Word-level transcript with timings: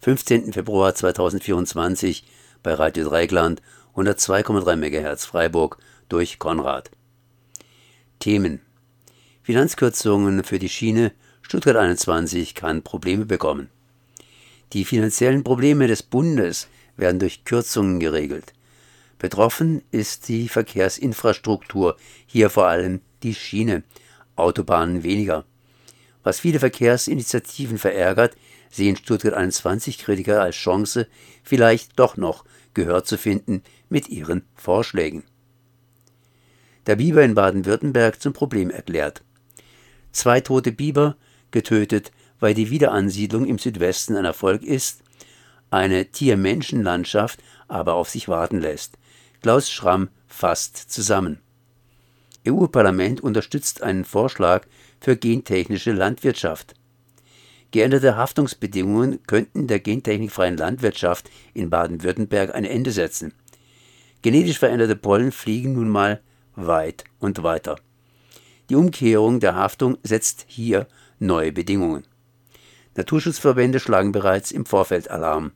15. 0.00 0.52
Februar 0.52 0.94
2024 0.94 2.22
bei 2.62 2.72
Radio 2.72 3.08
Dreigland 3.08 3.60
102,3 3.96 4.76
MHz 4.76 5.24
Freiburg 5.24 5.78
durch 6.08 6.38
Konrad. 6.38 6.92
Themen 8.20 8.60
Finanzkürzungen 9.42 10.44
für 10.44 10.60
die 10.60 10.68
Schiene 10.68 11.10
Stuttgart 11.42 11.76
21 11.76 12.54
kann 12.54 12.82
Probleme 12.82 13.26
bekommen. 13.26 13.70
Die 14.72 14.84
finanziellen 14.84 15.42
Probleme 15.42 15.88
des 15.88 16.04
Bundes 16.04 16.68
werden 16.96 17.18
durch 17.18 17.44
Kürzungen 17.44 17.98
geregelt. 17.98 18.52
Betroffen 19.18 19.82
ist 19.90 20.28
die 20.28 20.48
Verkehrsinfrastruktur, 20.48 21.96
hier 22.24 22.50
vor 22.50 22.68
allem 22.68 23.00
die 23.24 23.34
Schiene, 23.34 23.82
Autobahnen 24.36 25.02
weniger. 25.02 25.44
Was 26.22 26.40
viele 26.40 26.58
Verkehrsinitiativen 26.58 27.78
verärgert, 27.78 28.36
sehen 28.70 28.96
Stuttgart 28.96 29.34
21 29.34 29.98
Kritiker 29.98 30.42
als 30.42 30.56
Chance, 30.56 31.06
vielleicht 31.42 31.98
doch 31.98 32.16
noch 32.16 32.44
Gehör 32.74 33.04
zu 33.04 33.16
finden 33.16 33.62
mit 33.88 34.08
ihren 34.08 34.44
Vorschlägen. 34.54 35.24
Der 36.86 36.96
Biber 36.96 37.22
in 37.22 37.34
Baden-Württemberg 37.34 38.20
zum 38.20 38.32
Problem 38.32 38.70
erklärt. 38.70 39.22
Zwei 40.12 40.40
tote 40.40 40.72
Biber, 40.72 41.16
getötet, 41.50 42.12
weil 42.40 42.54
die 42.54 42.70
Wiederansiedlung 42.70 43.46
im 43.46 43.58
Südwesten 43.58 44.16
ein 44.16 44.24
Erfolg 44.24 44.62
ist, 44.62 45.02
eine 45.70 46.06
Tier-Menschen-Landschaft 46.06 47.40
aber 47.68 47.94
auf 47.94 48.08
sich 48.08 48.28
warten 48.28 48.60
lässt. 48.60 48.96
Klaus 49.42 49.70
Schramm 49.70 50.08
fasst 50.26 50.76
zusammen. 50.90 51.40
EU-Parlament 52.46 53.20
unterstützt 53.20 53.82
einen 53.82 54.04
Vorschlag 54.04 54.66
für 55.00 55.16
gentechnische 55.16 55.92
Landwirtschaft. 55.92 56.74
Geänderte 57.70 58.16
Haftungsbedingungen 58.16 59.22
könnten 59.26 59.66
der 59.66 59.80
gentechnikfreien 59.80 60.56
Landwirtschaft 60.56 61.30
in 61.52 61.68
Baden-Württemberg 61.68 62.54
ein 62.54 62.64
Ende 62.64 62.90
setzen. 62.90 63.34
Genetisch 64.22 64.58
veränderte 64.58 64.96
Pollen 64.96 65.32
fliegen 65.32 65.74
nun 65.74 65.88
mal 65.88 66.20
weit 66.56 67.04
und 67.20 67.42
weiter. 67.42 67.76
Die 68.70 68.74
Umkehrung 68.74 69.40
der 69.40 69.54
Haftung 69.54 69.98
setzt 70.02 70.44
hier 70.48 70.86
neue 71.18 71.52
Bedingungen. 71.52 72.04
Naturschutzverbände 72.96 73.80
schlagen 73.80 74.12
bereits 74.12 74.50
im 74.50 74.66
Vorfeld 74.66 75.10
Alarm. 75.10 75.52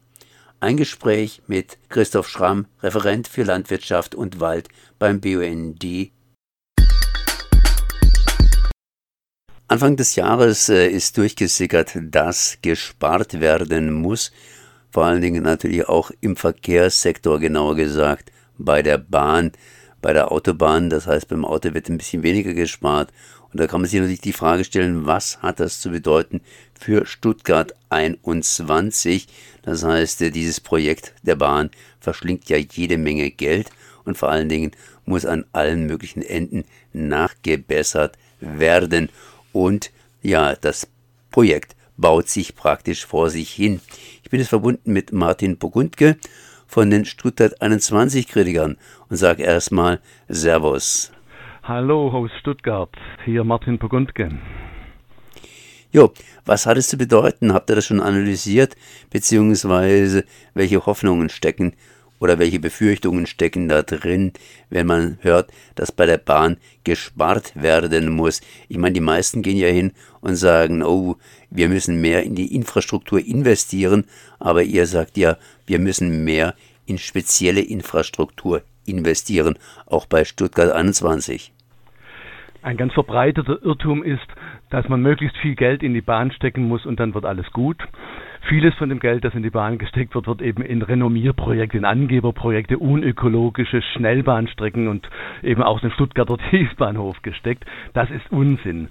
Ein 0.61 0.77
Gespräch 0.77 1.43
mit 1.49 1.77
Christoph 1.89 2.29
Schramm, 2.29 2.67
Referent 2.83 3.27
für 3.27 3.43
Landwirtschaft 3.43 4.15
und 4.15 4.39
Wald 4.39 4.69
beim 4.99 5.21
BUND. 5.21 6.13
Anfang 9.73 9.97
des 9.97 10.17
Jahres 10.17 10.69
äh, 10.69 10.87
ist 10.87 11.17
durchgesickert, 11.17 11.97
dass 11.99 12.59
gespart 12.61 13.41
werden 13.41 13.91
muss, 13.91 14.31
vor 14.91 15.07
allen 15.07 15.23
Dingen 15.23 15.45
natürlich 15.45 15.89
auch 15.89 16.11
im 16.21 16.37
Verkehrssektor 16.37 17.41
genauer 17.41 17.75
gesagt, 17.77 18.31
bei 18.59 18.83
der 18.83 18.99
Bahn, 18.99 19.53
bei 20.03 20.13
der 20.13 20.31
Autobahn, 20.31 20.91
das 20.91 21.07
heißt 21.07 21.27
beim 21.29 21.47
Auto 21.47 21.73
wird 21.73 21.89
ein 21.89 21.97
bisschen 21.97 22.23
weniger 22.23 22.53
gespart 22.53 23.15
und 23.51 23.61
da 23.61 23.67
kann 23.67 23.81
man 23.81 23.89
sich 23.89 23.99
natürlich 23.99 24.21
die 24.21 24.35
Frage 24.35 24.65
stellen, 24.65 25.07
was 25.07 25.41
hat 25.41 25.59
das 25.59 25.81
zu 25.81 25.89
bedeuten 25.89 26.43
für 26.79 27.07
Stuttgart 27.07 27.75
21? 27.89 29.27
Das 29.63 29.85
heißt, 29.85 30.21
äh, 30.21 30.31
dieses 30.31 30.61
Projekt 30.61 31.15
der 31.23 31.37
Bahn 31.37 31.71
verschlingt 31.99 32.51
ja 32.51 32.59
jede 32.59 32.99
Menge 32.99 33.31
Geld 33.31 33.71
und 34.05 34.19
vor 34.19 34.29
allen 34.29 34.51
Dingen 34.51 34.73
muss 35.07 35.25
an 35.25 35.47
allen 35.55 35.87
möglichen 35.87 36.21
Enden 36.21 36.65
nachgebessert 36.93 38.19
werden. 38.41 39.09
Und 39.53 39.93
ja, 40.23 40.55
das 40.55 40.89
Projekt 41.31 41.77
baut 41.97 42.29
sich 42.29 42.55
praktisch 42.55 43.07
vor 43.07 43.31
sich 43.31 43.51
hin. 43.51 43.81
Ich 44.23 44.31
bin 44.31 44.41
jetzt 44.41 44.49
verbunden 44.49 44.93
mit 44.93 45.13
Martin 45.13 45.59
Burgundke 45.59 46.17
von 46.67 46.91
den 46.91 47.05
Stuttgart 47.05 47.61
21 47.61 48.29
Kritikern 48.29 48.77
und 49.09 49.17
sage 49.17 49.43
erstmal 49.43 50.01
Servus. 50.29 51.13
Hallo 51.63 52.11
aus 52.11 52.31
Stuttgart, 52.41 52.91
hier 53.25 53.45
Martin 53.45 53.79
Burgundke. 53.79 54.31
Jo, 55.93 56.11
was 56.47 56.65
hat 56.65 56.79
es 56.79 56.89
zu 56.89 56.97
bedeuten? 56.97 57.53
Habt 57.53 57.69
ihr 57.69 57.77
das 57.77 57.85
schon 57.85 58.01
analysiert? 58.01 58.75
Beziehungsweise 59.11 60.25
welche 60.55 60.87
Hoffnungen 60.87 61.29
stecken 61.29 61.75
oder 62.23 62.39
welche 62.39 62.61
Befürchtungen 62.61 63.27
stecken 63.27 63.69
da 63.69 63.83
drin, 63.83 64.33
wenn 64.71 64.87
man 64.87 65.19
hört, 65.23 65.51
dass 65.75 65.91
bei 65.91 66.07
der 66.07 66.19
Bahn 66.19 66.57
gespart 66.85 67.61
werden 67.61 68.11
muss? 68.11 68.43
Ich 68.69 68.79
meine, 68.79 68.93
die 68.93 69.01
meisten 69.01 69.43
gehen 69.43 69.57
ja 69.57 69.67
hin 69.67 69.91
und 70.21 70.37
sagen, 70.37 70.85
oh, 70.85 71.17
wir 71.51 71.69
müssen 71.69 72.01
mehr 72.01 72.23
in 72.23 72.37
die 72.37 72.55
Infrastruktur 72.55 73.19
investieren, 73.19 74.05
aber 74.39 74.63
ihr 74.63 74.87
sagt 74.87 75.17
ja, 75.17 75.37
wir 75.67 75.81
müssen 75.81 76.25
mehr 76.25 76.55
in 76.87 76.99
spezielle 76.99 77.61
Infrastruktur 77.61 78.63
investieren, 78.87 79.59
auch 79.87 80.07
bei 80.07 80.25
Stuttgart 80.25 80.71
21. 80.71 81.53
Ein 82.63 82.77
ganz 82.77 82.93
verbreiteter 82.93 83.61
Irrtum 83.65 84.05
ist, 84.05 84.29
dass 84.71 84.89
man 84.89 85.03
möglichst 85.03 85.37
viel 85.39 85.57
Geld 85.57 85.83
in 85.83 85.93
die 85.93 86.01
Bahn 86.01 86.31
stecken 86.31 86.69
muss 86.69 86.87
und 86.87 87.01
dann 87.01 87.15
wird 87.15 87.25
alles 87.25 87.51
gut. 87.51 87.79
Vieles 88.49 88.75
von 88.75 88.89
dem 88.89 88.99
Geld, 88.99 89.25
das 89.25 89.35
in 89.35 89.43
die 89.43 89.51
Bahn 89.51 89.79
gesteckt 89.79 90.15
wird, 90.15 90.27
wird 90.27 90.43
eben 90.43 90.63
in 90.63 90.83
Renommierprojekte, 90.83 91.79
in 91.79 91.85
Angeberprojekte, 91.85 92.79
unökologische 92.79 93.83
Schnellbahnstrecken 93.83 94.89
und 94.89 95.09
eben 95.43 95.63
auch 95.63 95.81
den 95.81 95.93
Stuttgarter 95.93 96.39
Tiefbahnhof 96.51 97.23
gesteckt. 97.23 97.65
Das 97.95 98.11
ist 98.11 98.31
Unsinn. 98.33 98.89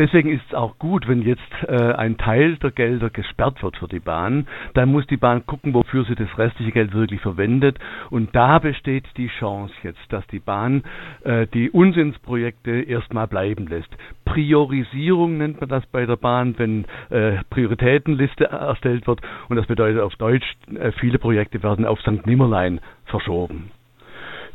Deswegen 0.00 0.30
ist 0.30 0.40
es 0.48 0.54
auch 0.54 0.78
gut, 0.78 1.06
wenn 1.08 1.20
jetzt 1.20 1.42
äh, 1.68 1.92
ein 1.92 2.16
Teil 2.16 2.56
der 2.56 2.70
Gelder 2.70 3.10
gesperrt 3.10 3.62
wird 3.62 3.76
für 3.76 3.86
die 3.86 3.98
Bahn. 4.00 4.46
Dann 4.72 4.90
muss 4.90 5.06
die 5.08 5.18
Bahn 5.18 5.44
gucken, 5.44 5.74
wofür 5.74 6.06
sie 6.06 6.14
das 6.14 6.38
restliche 6.38 6.72
Geld 6.72 6.94
wirklich 6.94 7.20
verwendet. 7.20 7.78
Und 8.08 8.34
da 8.34 8.58
besteht 8.60 9.04
die 9.18 9.28
Chance 9.28 9.74
jetzt, 9.82 10.00
dass 10.08 10.26
die 10.28 10.38
Bahn 10.38 10.84
äh, 11.22 11.46
die 11.48 11.68
Unsinnsprojekte 11.68 12.80
erstmal 12.80 13.26
bleiben 13.26 13.66
lässt. 13.66 13.94
Priorisierung 14.24 15.36
nennt 15.36 15.60
man 15.60 15.68
das 15.68 15.84
bei 15.84 16.06
der 16.06 16.16
Bahn, 16.16 16.54
wenn 16.56 16.86
äh, 17.10 17.44
Prioritätenliste 17.50 18.46
erstellt 18.46 19.06
wird. 19.06 19.20
Und 19.50 19.56
das 19.56 19.66
bedeutet 19.66 20.00
auf 20.00 20.16
Deutsch, 20.16 20.50
äh, 20.74 20.92
viele 20.92 21.18
Projekte 21.18 21.62
werden 21.62 21.84
auf 21.84 22.00
St. 22.00 22.24
Nimmerlein 22.24 22.80
verschoben. 23.04 23.70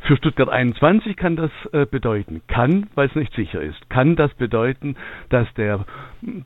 Für 0.06 0.16
Stuttgart 0.16 0.48
21 0.48 1.16
kann 1.16 1.34
das 1.34 1.50
äh, 1.72 1.84
bedeuten, 1.84 2.40
kann, 2.46 2.86
weil 2.94 3.08
es 3.08 3.16
nicht 3.16 3.34
sicher 3.34 3.60
ist, 3.60 3.90
kann 3.90 4.14
das 4.14 4.32
bedeuten, 4.34 4.94
dass 5.30 5.52
der 5.54 5.84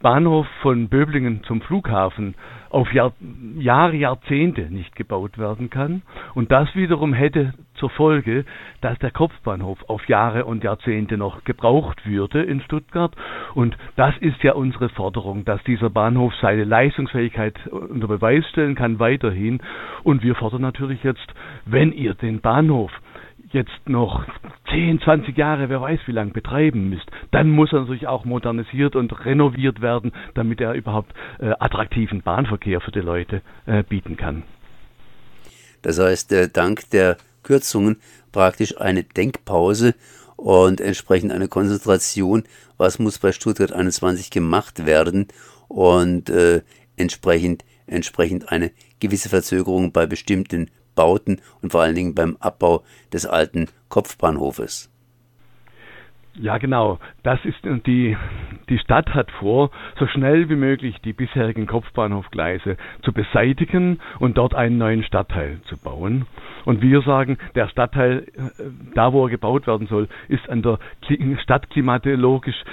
Bahnhof 0.00 0.46
von 0.62 0.88
Böblingen 0.88 1.44
zum 1.44 1.60
Flughafen 1.60 2.36
auf 2.70 2.90
Jahr, 2.94 3.12
Jahre, 3.58 3.96
Jahrzehnte 3.96 4.62
nicht 4.62 4.96
gebaut 4.96 5.36
werden 5.36 5.68
kann. 5.68 6.00
Und 6.32 6.50
das 6.50 6.74
wiederum 6.74 7.12
hätte 7.12 7.52
zur 7.74 7.90
Folge, 7.90 8.46
dass 8.80 8.98
der 9.00 9.10
Kopfbahnhof 9.10 9.78
auf 9.88 10.08
Jahre 10.08 10.46
und 10.46 10.64
Jahrzehnte 10.64 11.18
noch 11.18 11.44
gebraucht 11.44 12.06
würde 12.06 12.42
in 12.42 12.62
Stuttgart. 12.62 13.14
Und 13.54 13.76
das 13.96 14.16
ist 14.20 14.42
ja 14.42 14.54
unsere 14.54 14.88
Forderung, 14.88 15.44
dass 15.44 15.62
dieser 15.64 15.90
Bahnhof 15.90 16.32
seine 16.40 16.64
Leistungsfähigkeit 16.64 17.66
unter 17.66 18.08
Beweis 18.08 18.48
stellen 18.48 18.74
kann 18.74 18.98
weiterhin. 18.98 19.60
Und 20.02 20.22
wir 20.22 20.34
fordern 20.34 20.62
natürlich 20.62 21.02
jetzt, 21.04 21.34
wenn 21.66 21.92
ihr 21.92 22.14
den 22.14 22.40
Bahnhof 22.40 22.90
jetzt 23.52 23.88
noch 23.88 24.24
10, 24.70 25.00
20 25.00 25.36
Jahre, 25.36 25.68
wer 25.68 25.80
weiß 25.80 26.00
wie 26.06 26.12
lange 26.12 26.32
betreiben 26.32 26.90
müsst, 26.90 27.10
dann 27.30 27.50
muss 27.50 27.72
er 27.72 27.80
natürlich 27.80 28.06
auch 28.06 28.24
modernisiert 28.24 28.96
und 28.96 29.24
renoviert 29.24 29.80
werden, 29.80 30.12
damit 30.34 30.60
er 30.60 30.74
überhaupt 30.74 31.12
äh, 31.38 31.52
attraktiven 31.58 32.22
Bahnverkehr 32.22 32.80
für 32.80 32.92
die 32.92 33.00
Leute 33.00 33.42
äh, 33.66 33.82
bieten 33.82 34.16
kann. 34.16 34.44
Das 35.82 35.98
heißt, 35.98 36.32
äh, 36.32 36.48
dank 36.48 36.90
der 36.90 37.16
Kürzungen 37.42 37.96
praktisch 38.32 38.80
eine 38.80 39.02
Denkpause 39.02 39.94
und 40.36 40.80
entsprechend 40.80 41.32
eine 41.32 41.48
Konzentration, 41.48 42.44
was 42.76 42.98
muss 42.98 43.18
bei 43.18 43.32
Stuttgart 43.32 43.72
21 43.72 44.30
gemacht 44.30 44.86
werden? 44.86 45.28
Und 45.68 46.30
äh, 46.30 46.62
entsprechend, 46.96 47.64
entsprechend 47.86 48.50
eine 48.50 48.70
gewisse 49.00 49.28
Verzögerung 49.28 49.92
bei 49.92 50.06
bestimmten 50.06 50.70
Bauten 50.94 51.40
und 51.62 51.72
vor 51.72 51.82
allen 51.82 51.94
Dingen 51.94 52.14
beim 52.14 52.36
Abbau 52.40 52.84
des 53.12 53.26
alten 53.26 53.68
Kopfbahnhofes. 53.88 54.89
Ja, 56.40 56.56
genau. 56.56 56.98
Das 57.22 57.38
ist 57.44 57.58
die, 57.86 58.16
die 58.70 58.78
Stadt 58.78 59.12
hat 59.14 59.30
vor, 59.30 59.70
so 59.98 60.06
schnell 60.06 60.48
wie 60.48 60.56
möglich 60.56 60.96
die 61.04 61.12
bisherigen 61.12 61.66
Kopfbahnhofgleise 61.66 62.78
zu 63.02 63.12
beseitigen 63.12 64.00
und 64.20 64.38
dort 64.38 64.54
einen 64.54 64.78
neuen 64.78 65.04
Stadtteil 65.04 65.60
zu 65.64 65.76
bauen. 65.76 66.24
Und 66.64 66.80
wir 66.80 67.02
sagen, 67.02 67.36
der 67.54 67.68
Stadtteil, 67.68 68.26
äh, 68.34 68.62
da 68.94 69.12
wo 69.12 69.26
er 69.26 69.30
gebaut 69.30 69.66
werden 69.66 69.86
soll, 69.86 70.08
ist 70.28 70.48
an 70.48 70.62
der 70.62 70.78
stadtklimatologisch 71.42 72.64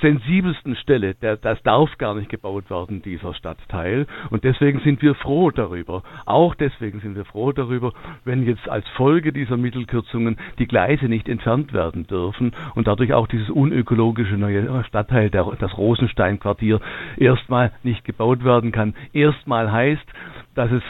sensibelsten 0.00 0.76
Stelle. 0.76 1.14
Das 1.14 1.62
darf 1.62 1.96
gar 1.98 2.14
nicht 2.14 2.30
gebaut 2.30 2.70
werden, 2.70 3.02
dieser 3.02 3.34
Stadtteil. 3.34 4.06
Und 4.30 4.44
deswegen 4.44 4.80
sind 4.80 5.02
wir 5.02 5.14
froh 5.14 5.50
darüber. 5.50 6.02
Auch 6.26 6.54
deswegen 6.54 7.00
sind 7.00 7.16
wir 7.16 7.24
froh 7.24 7.52
darüber, 7.52 7.92
wenn 8.24 8.46
jetzt 8.46 8.68
als 8.68 8.86
Folge 8.96 9.32
dieser 9.32 9.56
Mittelkürzungen 9.56 10.36
die 10.58 10.66
Gleise 10.66 11.06
nicht 11.06 11.28
entfernt 11.28 11.72
werden 11.72 12.06
dürfen 12.06 12.52
und 12.74 12.86
dadurch 12.86 13.13
auch 13.14 13.26
dieses 13.26 13.50
unökologische 13.50 14.36
neue 14.36 14.84
Stadtteil, 14.84 15.30
der, 15.30 15.44
das 15.58 15.76
Rosenstein-Quartier, 15.76 16.80
erstmal 17.16 17.72
nicht 17.82 18.04
gebaut 18.04 18.44
werden 18.44 18.72
kann. 18.72 18.94
Erstmal 19.12 19.70
heißt, 19.70 20.06
dass 20.54 20.70
es 20.70 20.82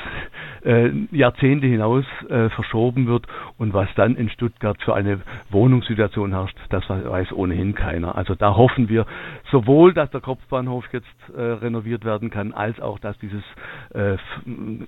äh, 0.64 0.90
Jahrzehnte 1.12 1.66
hinaus 1.66 2.04
äh, 2.28 2.48
verschoben 2.50 3.06
wird 3.06 3.26
und 3.58 3.74
was 3.74 3.88
dann 3.96 4.16
in 4.16 4.28
Stuttgart 4.30 4.80
für 4.82 4.94
eine 4.94 5.20
Wohnungssituation 5.50 6.32
herrscht, 6.32 6.56
das 6.70 6.88
weiß 6.88 7.32
ohnehin 7.32 7.74
keiner. 7.74 8.16
Also 8.16 8.34
da 8.34 8.56
hoffen 8.56 8.88
wir 8.88 9.06
sowohl, 9.50 9.92
dass 9.94 10.10
der 10.10 10.20
Kopfbahnhof 10.20 10.84
jetzt 10.92 11.06
äh, 11.36 11.40
renoviert 11.40 12.04
werden 12.04 12.30
kann, 12.30 12.52
als 12.52 12.80
auch, 12.80 12.98
dass 12.98 13.18
dieses 13.18 13.42
äh, 13.94 14.16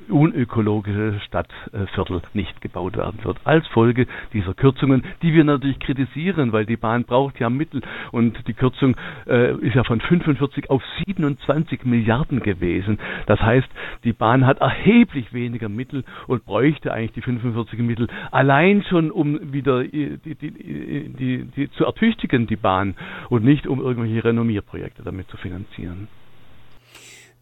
unökologische 0.08 1.20
Stadtviertel 1.20 2.22
nicht 2.34 2.60
gebaut 2.60 2.96
werden 2.96 3.20
wird. 3.22 3.38
Als 3.44 3.66
Folge 3.68 4.06
dieser 4.32 4.54
Kürzungen, 4.54 5.04
die 5.22 5.32
wir 5.32 5.44
natürlich 5.44 5.78
kritisieren, 5.78 6.52
weil 6.52 6.66
die 6.66 6.76
Bahn 6.76 7.04
braucht 7.04 7.38
ja 7.38 7.50
Mittel 7.50 7.82
und 8.12 8.46
die 8.48 8.54
Kürzung 8.54 8.96
äh, 9.26 9.54
ist 9.56 9.74
ja 9.74 9.84
von 9.84 10.00
45 10.00 10.70
auf 10.70 10.82
27 11.06 11.84
Milliarden 11.84 12.40
gewesen. 12.40 12.98
Das 13.26 13.40
heißt, 13.40 13.68
die 14.04 14.12
Bahn 14.12 14.46
hat 14.46 14.62
erheblich 14.66 15.32
weniger 15.32 15.68
Mittel 15.68 16.02
und 16.26 16.44
bräuchte 16.44 16.92
eigentlich 16.92 17.12
die 17.12 17.22
45 17.22 17.78
Mittel 17.78 18.08
allein 18.32 18.84
schon, 18.88 19.12
um 19.12 19.52
wieder 19.52 19.84
die, 19.84 20.18
die, 20.18 20.34
die, 20.34 21.44
die, 21.44 21.70
zu 21.70 21.84
ertüchtigen, 21.84 22.48
die 22.48 22.56
Bahn, 22.56 22.96
und 23.28 23.44
nicht 23.44 23.68
um 23.68 23.80
irgendwelche 23.80 24.24
Renommierprojekte 24.24 25.04
damit 25.04 25.28
zu 25.28 25.36
finanzieren. 25.36 26.08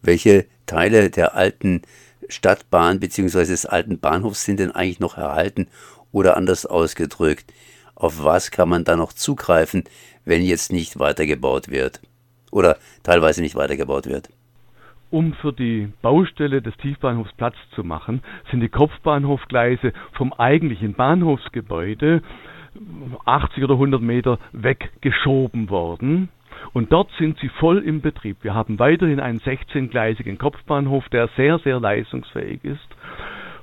Welche 0.03 0.45
Teile 0.67 1.09
der 1.09 1.35
alten 1.35 1.81
Stadtbahn 2.29 2.99
bzw. 2.99 3.39
des 3.39 3.65
alten 3.65 3.99
Bahnhofs 3.99 4.45
sind 4.45 4.59
denn 4.59 4.71
eigentlich 4.71 4.99
noch 4.99 5.17
erhalten 5.17 5.67
oder 6.11 6.37
anders 6.37 6.67
ausgedrückt? 6.67 7.51
Auf 7.95 8.23
was 8.23 8.51
kann 8.51 8.69
man 8.69 8.83
da 8.83 8.95
noch 8.95 9.13
zugreifen, 9.13 9.85
wenn 10.25 10.43
jetzt 10.43 10.71
nicht 10.71 10.99
weitergebaut 10.99 11.69
wird? 11.69 12.01
Oder 12.51 12.77
teilweise 13.01 13.41
nicht 13.41 13.55
weitergebaut 13.55 14.05
wird? 14.05 14.29
Um 15.15 15.31
für 15.35 15.53
die 15.53 15.87
Baustelle 16.01 16.61
des 16.61 16.75
Tiefbahnhofs 16.75 17.31
Platz 17.37 17.55
zu 17.73 17.85
machen, 17.85 18.21
sind 18.51 18.59
die 18.59 18.67
Kopfbahnhofgleise 18.67 19.93
vom 20.11 20.33
eigentlichen 20.33 20.93
Bahnhofsgebäude 20.93 22.21
80 23.23 23.63
oder 23.63 23.75
100 23.75 24.01
Meter 24.01 24.39
weggeschoben 24.51 25.69
worden. 25.69 26.27
Und 26.73 26.91
dort 26.91 27.09
sind 27.17 27.39
sie 27.39 27.47
voll 27.47 27.77
im 27.77 28.01
Betrieb. 28.01 28.39
Wir 28.41 28.53
haben 28.53 28.77
weiterhin 28.77 29.21
einen 29.21 29.39
16-gleisigen 29.39 30.37
Kopfbahnhof, 30.37 31.07
der 31.07 31.29
sehr, 31.37 31.59
sehr 31.59 31.79
leistungsfähig 31.79 32.65
ist. 32.65 32.89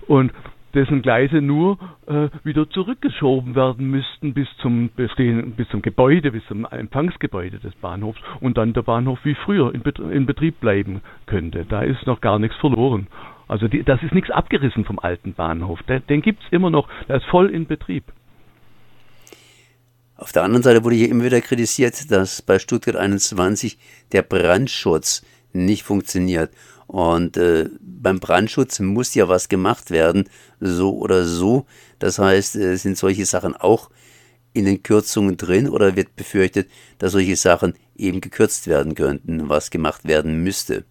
Und 0.06 0.32
dessen 0.74 1.02
Gleise 1.02 1.40
nur 1.40 1.78
äh, 2.06 2.28
wieder 2.44 2.68
zurückgeschoben 2.70 3.54
werden 3.54 3.90
müssten 3.90 4.34
bis 4.34 4.48
zum 4.60 4.90
bestehen, 4.94 5.52
bis 5.52 5.68
zum 5.68 5.82
Gebäude, 5.82 6.32
bis 6.32 6.44
zum 6.46 6.64
Empfangsgebäude 6.64 7.58
des 7.58 7.74
Bahnhofs 7.76 8.20
und 8.40 8.56
dann 8.56 8.72
der 8.72 8.82
Bahnhof 8.82 9.18
wie 9.24 9.34
früher 9.34 9.74
in, 9.74 9.82
Bet 9.82 9.98
in 9.98 10.26
Betrieb 10.26 10.60
bleiben 10.60 11.02
könnte. 11.26 11.64
Da 11.68 11.82
ist 11.82 12.06
noch 12.06 12.20
gar 12.20 12.38
nichts 12.38 12.56
verloren. 12.58 13.06
Also 13.48 13.68
die, 13.68 13.82
das 13.82 14.02
ist 14.02 14.14
nichts 14.14 14.30
abgerissen 14.30 14.84
vom 14.84 14.98
alten 14.98 15.34
Bahnhof. 15.34 15.82
Den, 15.82 16.06
den 16.06 16.22
gibt 16.22 16.42
es 16.42 16.52
immer 16.52 16.70
noch, 16.70 16.88
der 17.08 17.16
ist 17.16 17.26
voll 17.26 17.50
in 17.50 17.66
Betrieb. 17.66 18.04
Auf 20.16 20.32
der 20.32 20.44
anderen 20.44 20.62
Seite 20.62 20.84
wurde 20.84 20.94
hier 20.94 21.10
immer 21.10 21.24
wieder 21.24 21.40
kritisiert, 21.40 22.10
dass 22.10 22.42
bei 22.42 22.58
Stuttgart 22.58 22.96
21 22.96 23.76
der 24.12 24.22
Brandschutz 24.22 25.26
nicht 25.52 25.82
funktioniert. 25.82 26.50
Und 26.92 27.38
äh, 27.38 27.70
beim 27.80 28.20
Brandschutz 28.20 28.78
muss 28.78 29.14
ja 29.14 29.26
was 29.26 29.48
gemacht 29.48 29.90
werden, 29.90 30.28
so 30.60 30.94
oder 30.98 31.24
so. 31.24 31.64
Das 31.98 32.18
heißt, 32.18 32.54
äh, 32.56 32.76
sind 32.76 32.98
solche 32.98 33.24
Sachen 33.24 33.56
auch 33.56 33.88
in 34.52 34.66
den 34.66 34.82
Kürzungen 34.82 35.38
drin 35.38 35.70
oder 35.70 35.96
wird 35.96 36.16
befürchtet, 36.16 36.68
dass 36.98 37.12
solche 37.12 37.36
Sachen 37.36 37.72
eben 37.96 38.20
gekürzt 38.20 38.68
werden 38.68 38.94
könnten, 38.94 39.48
was 39.48 39.70
gemacht 39.70 40.06
werden 40.06 40.44
müsste? 40.44 40.84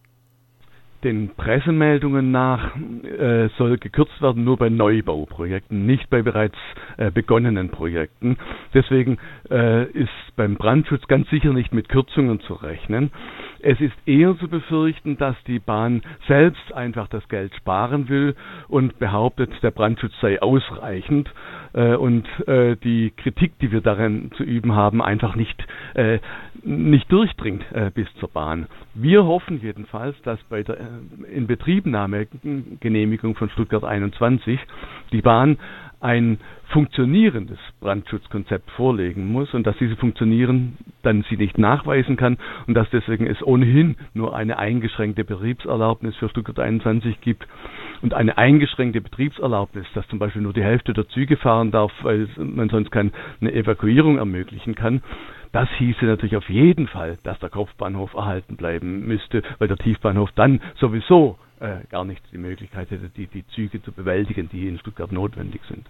Den 1.03 1.29
Pressemeldungen 1.35 2.31
nach 2.31 2.75
äh, 2.75 3.49
soll 3.59 3.77
gekürzt 3.77 4.19
werden 4.23 4.43
nur 4.43 4.57
bei 4.57 4.69
Neubauprojekten, 4.69 5.85
nicht 5.85 6.09
bei 6.09 6.23
bereits 6.23 6.57
äh, 6.97 7.11
begonnenen 7.11 7.69
Projekten. 7.69 8.37
Deswegen 8.73 9.19
äh, 9.51 9.85
ist 9.91 10.09
beim 10.35 10.55
Brandschutz 10.55 11.05
ganz 11.07 11.29
sicher 11.29 11.53
nicht 11.53 11.73
mit 11.73 11.89
Kürzungen 11.89 12.39
zu 12.41 12.53
rechnen. 12.53 13.11
Es 13.63 13.79
ist 13.79 13.93
eher 14.05 14.37
zu 14.37 14.47
befürchten, 14.47 15.17
dass 15.17 15.35
die 15.45 15.59
Bahn 15.59 16.01
selbst 16.27 16.73
einfach 16.73 17.07
das 17.07 17.27
Geld 17.29 17.53
sparen 17.55 18.09
will 18.09 18.35
und 18.67 18.97
behauptet, 18.99 19.51
der 19.61 19.71
Brandschutz 19.71 20.13
sei 20.21 20.41
ausreichend 20.41 21.31
äh, 21.73 21.95
und 21.95 22.27
äh, 22.47 22.75
die 22.77 23.11
Kritik, 23.15 23.57
die 23.59 23.71
wir 23.71 23.81
darin 23.81 24.31
zu 24.37 24.43
üben 24.43 24.75
haben, 24.75 25.01
einfach 25.01 25.35
nicht, 25.35 25.65
äh, 25.93 26.19
nicht 26.63 27.11
durchdringt 27.11 27.63
äh, 27.71 27.91
bis 27.93 28.07
zur 28.19 28.29
Bahn. 28.29 28.67
Wir 28.93 29.25
hoffen 29.25 29.61
jedenfalls, 29.61 30.15
dass 30.23 30.39
bei 30.49 30.63
der 30.63 30.79
äh, 30.79 30.83
Inbetriebnahmegenehmigung 31.33 33.35
von 33.35 33.49
Stuttgart 33.49 33.83
21 33.83 34.59
die 35.11 35.21
Bahn 35.21 35.57
ein 36.01 36.39
funktionierendes 36.69 37.59
Brandschutzkonzept 37.79 38.69
vorlegen 38.71 39.31
muss 39.31 39.53
und 39.53 39.67
dass 39.67 39.77
diese 39.77 39.95
funktionieren 39.95 40.77
dann 41.03 41.23
sie 41.29 41.37
nicht 41.37 41.57
nachweisen 41.57 42.17
kann 42.17 42.37
und 42.67 42.73
dass 42.73 42.89
deswegen 42.89 43.27
es 43.27 43.41
ohnehin 43.45 43.95
nur 44.13 44.35
eine 44.35 44.57
eingeschränkte 44.57 45.23
Betriebserlaubnis 45.23 46.15
für 46.15 46.29
Stuttgart 46.29 46.59
21 46.59 47.21
gibt 47.21 47.47
und 48.01 48.13
eine 48.13 48.37
eingeschränkte 48.37 49.01
Betriebserlaubnis, 49.01 49.85
dass 49.93 50.07
zum 50.07 50.19
Beispiel 50.19 50.41
nur 50.41 50.53
die 50.53 50.63
Hälfte 50.63 50.93
der 50.93 51.07
Züge 51.09 51.37
fahren 51.37 51.71
darf, 51.71 51.91
weil 52.01 52.27
man 52.37 52.69
sonst 52.69 52.91
keine 52.91 53.11
Evakuierung 53.41 54.17
ermöglichen 54.17 54.75
kann. 54.75 55.01
Das 55.51 55.69
hieße 55.77 56.05
natürlich 56.05 56.37
auf 56.37 56.49
jeden 56.49 56.87
Fall, 56.87 57.17
dass 57.23 57.37
der 57.39 57.49
Kopfbahnhof 57.49 58.13
erhalten 58.13 58.55
bleiben 58.55 59.05
müsste, 59.05 59.43
weil 59.59 59.67
der 59.67 59.77
Tiefbahnhof 59.77 60.31
dann 60.33 60.61
sowieso 60.79 61.37
äh, 61.61 61.81
gar 61.89 62.05
nicht 62.05 62.21
die 62.31 62.37
Möglichkeit 62.37 62.89
hätte, 62.91 63.09
die, 63.09 63.27
die 63.27 63.45
Züge 63.55 63.81
zu 63.81 63.91
bewältigen, 63.91 64.49
die 64.51 64.67
in 64.67 64.79
Stuttgart 64.79 65.11
notwendig 65.11 65.61
sind. 65.67 65.85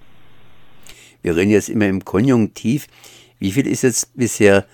Wir 1.22 1.36
reden 1.36 1.52
jetzt 1.52 1.70
immer 1.70 1.88
im 1.88 2.04
Konjunktiv. 2.04 2.88
Wie 3.40 3.52
viel 3.52 3.68
ist 3.68 3.84
jetzt 3.84 4.16
bisher 4.16 4.66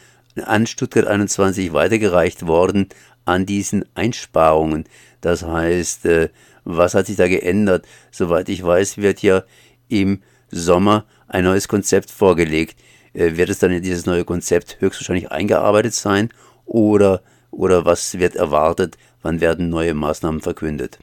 an 0.46 0.68
Stuttgart 0.68 1.08
21 1.08 1.74
weitergereicht 1.74 2.48
worden 2.48 2.90
an 3.26 3.46
diesen 3.46 3.86
Einsparungen? 3.96 4.86
Das 5.22 5.44
heißt, 5.44 6.06
äh, 6.06 6.30
was 6.64 6.96
hat 6.96 7.08
sich 7.08 7.16
da 7.16 7.28
geändert? 7.28 7.86
Soweit 8.12 8.50
ich 8.50 8.64
weiß, 8.64 8.98
wird 8.98 9.22
ja 9.22 9.44
im 9.88 10.22
Sommer 10.50 11.06
ein 11.28 11.44
neues 11.44 11.68
Konzept 11.68 12.12
vorgelegt. 12.12 12.78
Äh, 13.14 13.38
wird 13.38 13.50
es 13.50 13.60
dann 13.60 13.72
in 13.72 13.84
dieses 13.84 14.06
neue 14.06 14.26
Konzept 14.26 14.78
höchstwahrscheinlich 14.80 15.32
eingearbeitet 15.32 15.94
sein 15.94 16.30
oder, 16.66 17.22
oder 17.52 17.86
was 17.86 18.20
wird 18.20 18.36
erwartet? 18.36 18.98
Wann 19.22 19.42
werden 19.42 19.70
neue 19.70 19.94
Maßnahmen 19.94 20.42
verkündet? 20.42 21.00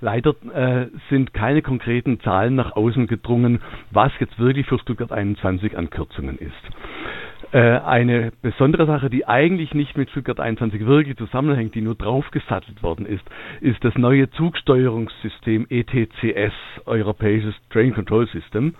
Leider 0.00 0.34
äh, 0.54 0.86
sind 1.10 1.34
keine 1.34 1.60
konkreten 1.60 2.20
Zahlen 2.20 2.54
nach 2.54 2.76
außen 2.76 3.08
gedrungen, 3.08 3.60
was 3.90 4.12
jetzt 4.20 4.38
wirklich 4.38 4.66
für 4.66 4.78
Stuttgart 4.78 5.10
21 5.10 5.76
an 5.76 5.90
Kürzungen 5.90 6.38
ist. 6.38 6.52
Äh, 7.50 7.80
eine 7.80 8.30
besondere 8.42 8.86
Sache, 8.86 9.08
die 9.10 9.26
eigentlich 9.26 9.72
nicht 9.74 9.96
mit 9.96 10.10
Stuttgart 10.10 10.38
21 10.38 10.84
wirklich 10.84 11.16
zusammenhängt, 11.16 11.74
die 11.74 11.80
nur 11.80 11.94
draufgesattelt 11.94 12.82
worden 12.82 13.06
ist, 13.06 13.24
ist 13.60 13.82
das 13.82 13.94
neue 13.96 14.30
Zugsteuerungssystem 14.30 15.66
ETCS, 15.70 16.52
Europäisches 16.84 17.54
Train 17.70 17.94
Control 17.94 18.28
System. 18.28 18.74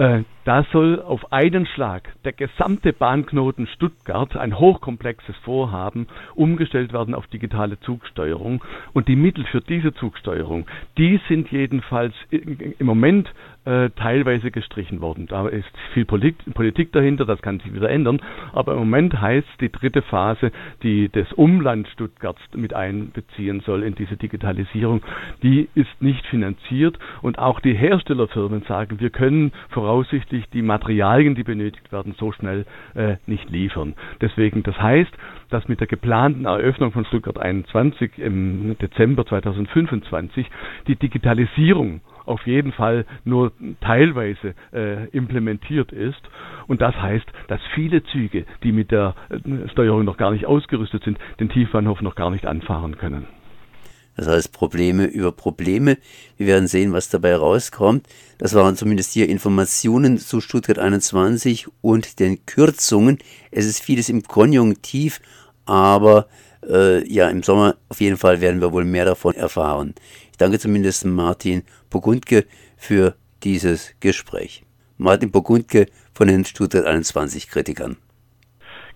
Äh, 0.00 0.24
da 0.46 0.64
soll 0.72 1.02
auf 1.02 1.30
einen 1.30 1.66
Schlag 1.66 2.14
der 2.24 2.32
gesamte 2.32 2.94
Bahnknoten 2.94 3.66
Stuttgart, 3.66 4.34
ein 4.34 4.58
hochkomplexes 4.58 5.36
Vorhaben, 5.44 6.06
umgestellt 6.34 6.94
werden 6.94 7.14
auf 7.14 7.26
digitale 7.26 7.78
Zugsteuerung. 7.80 8.64
Und 8.94 9.08
die 9.08 9.16
Mittel 9.16 9.44
für 9.44 9.60
diese 9.60 9.92
Zugsteuerung, 9.92 10.66
die 10.96 11.20
sind 11.28 11.52
jedenfalls 11.52 12.14
im 12.30 12.86
Moment 12.86 13.30
äh, 13.70 13.90
teilweise 13.90 14.50
gestrichen 14.50 15.00
worden. 15.00 15.26
Da 15.28 15.46
ist 15.46 15.70
viel 15.94 16.04
Politik, 16.04 16.54
Politik 16.54 16.92
dahinter, 16.92 17.24
das 17.24 17.40
kann 17.40 17.60
sich 17.60 17.72
wieder 17.72 17.88
ändern. 17.88 18.20
Aber 18.52 18.72
im 18.72 18.80
Moment 18.80 19.20
heißt 19.20 19.46
die 19.60 19.70
dritte 19.70 20.02
Phase, 20.02 20.50
die 20.82 21.08
das 21.08 21.32
Umland 21.34 21.86
Stuttgarts 21.88 22.40
mit 22.54 22.74
einbeziehen 22.74 23.60
soll 23.60 23.84
in 23.84 23.94
diese 23.94 24.16
Digitalisierung, 24.16 25.02
die 25.44 25.68
ist 25.76 26.02
nicht 26.02 26.26
finanziert 26.26 26.98
und 27.22 27.38
auch 27.38 27.60
die 27.60 27.74
Herstellerfirmen 27.74 28.62
sagen, 28.62 28.98
wir 28.98 29.10
können 29.10 29.52
voraussichtlich 29.68 30.48
die 30.52 30.62
Materialien, 30.62 31.36
die 31.36 31.44
benötigt 31.44 31.92
werden, 31.92 32.16
so 32.18 32.32
schnell 32.32 32.66
äh, 32.94 33.16
nicht 33.26 33.50
liefern. 33.50 33.94
Deswegen, 34.20 34.64
das 34.64 34.80
heißt, 34.80 35.12
dass 35.50 35.68
mit 35.68 35.78
der 35.78 35.86
geplanten 35.86 36.44
Eröffnung 36.44 36.90
von 36.90 37.04
Stuttgart 37.04 37.38
21 37.38 38.18
im 38.18 38.76
Dezember 38.78 39.24
2025 39.26 40.50
die 40.88 40.96
Digitalisierung 40.96 42.00
auf 42.30 42.46
jeden 42.46 42.72
Fall 42.72 43.04
nur 43.24 43.52
teilweise 43.80 44.54
äh, 44.72 45.08
implementiert 45.08 45.92
ist. 45.92 46.22
Und 46.66 46.80
das 46.80 46.94
heißt, 46.94 47.26
dass 47.48 47.60
viele 47.74 48.02
Züge, 48.04 48.46
die 48.62 48.72
mit 48.72 48.90
der 48.90 49.14
äh, 49.28 49.68
Steuerung 49.70 50.04
noch 50.04 50.16
gar 50.16 50.30
nicht 50.30 50.46
ausgerüstet 50.46 51.04
sind, 51.04 51.18
den 51.40 51.48
Tiefbahnhof 51.48 52.00
noch 52.00 52.14
gar 52.14 52.30
nicht 52.30 52.46
anfahren 52.46 52.96
können. 52.96 53.26
Das 54.16 54.28
heißt 54.28 54.52
Probleme 54.52 55.06
über 55.06 55.32
Probleme. 55.32 55.96
Wir 56.36 56.46
werden 56.46 56.66
sehen, 56.66 56.92
was 56.92 57.08
dabei 57.08 57.34
rauskommt. 57.36 58.06
Das 58.38 58.54
waren 58.54 58.76
zumindest 58.76 59.12
hier 59.12 59.28
Informationen 59.28 60.18
zu 60.18 60.40
Stuttgart 60.40 60.78
21 60.78 61.68
und 61.80 62.20
den 62.20 62.44
Kürzungen. 62.44 63.18
Es 63.50 63.66
ist 63.66 63.80
vieles 63.80 64.08
im 64.08 64.22
Konjunktiv, 64.22 65.20
aber 65.64 66.26
äh, 66.68 67.06
ja, 67.10 67.28
im 67.28 67.42
Sommer 67.42 67.76
auf 67.88 68.00
jeden 68.00 68.16
Fall 68.16 68.40
werden 68.40 68.60
wir 68.60 68.72
wohl 68.72 68.84
mehr 68.84 69.04
davon 69.04 69.34
erfahren. 69.34 69.94
Ich 70.30 70.38
danke 70.38 70.58
zumindest 70.58 71.04
Martin 71.06 71.62
Pogundke 71.88 72.46
für 72.76 73.14
dieses 73.42 73.94
Gespräch. 74.00 74.64
Martin 74.98 75.32
Pogundke 75.32 75.86
von 76.12 76.28
den 76.28 76.44
Stuttgart 76.44 76.84
21 76.84 77.48
Kritikern. 77.48 77.96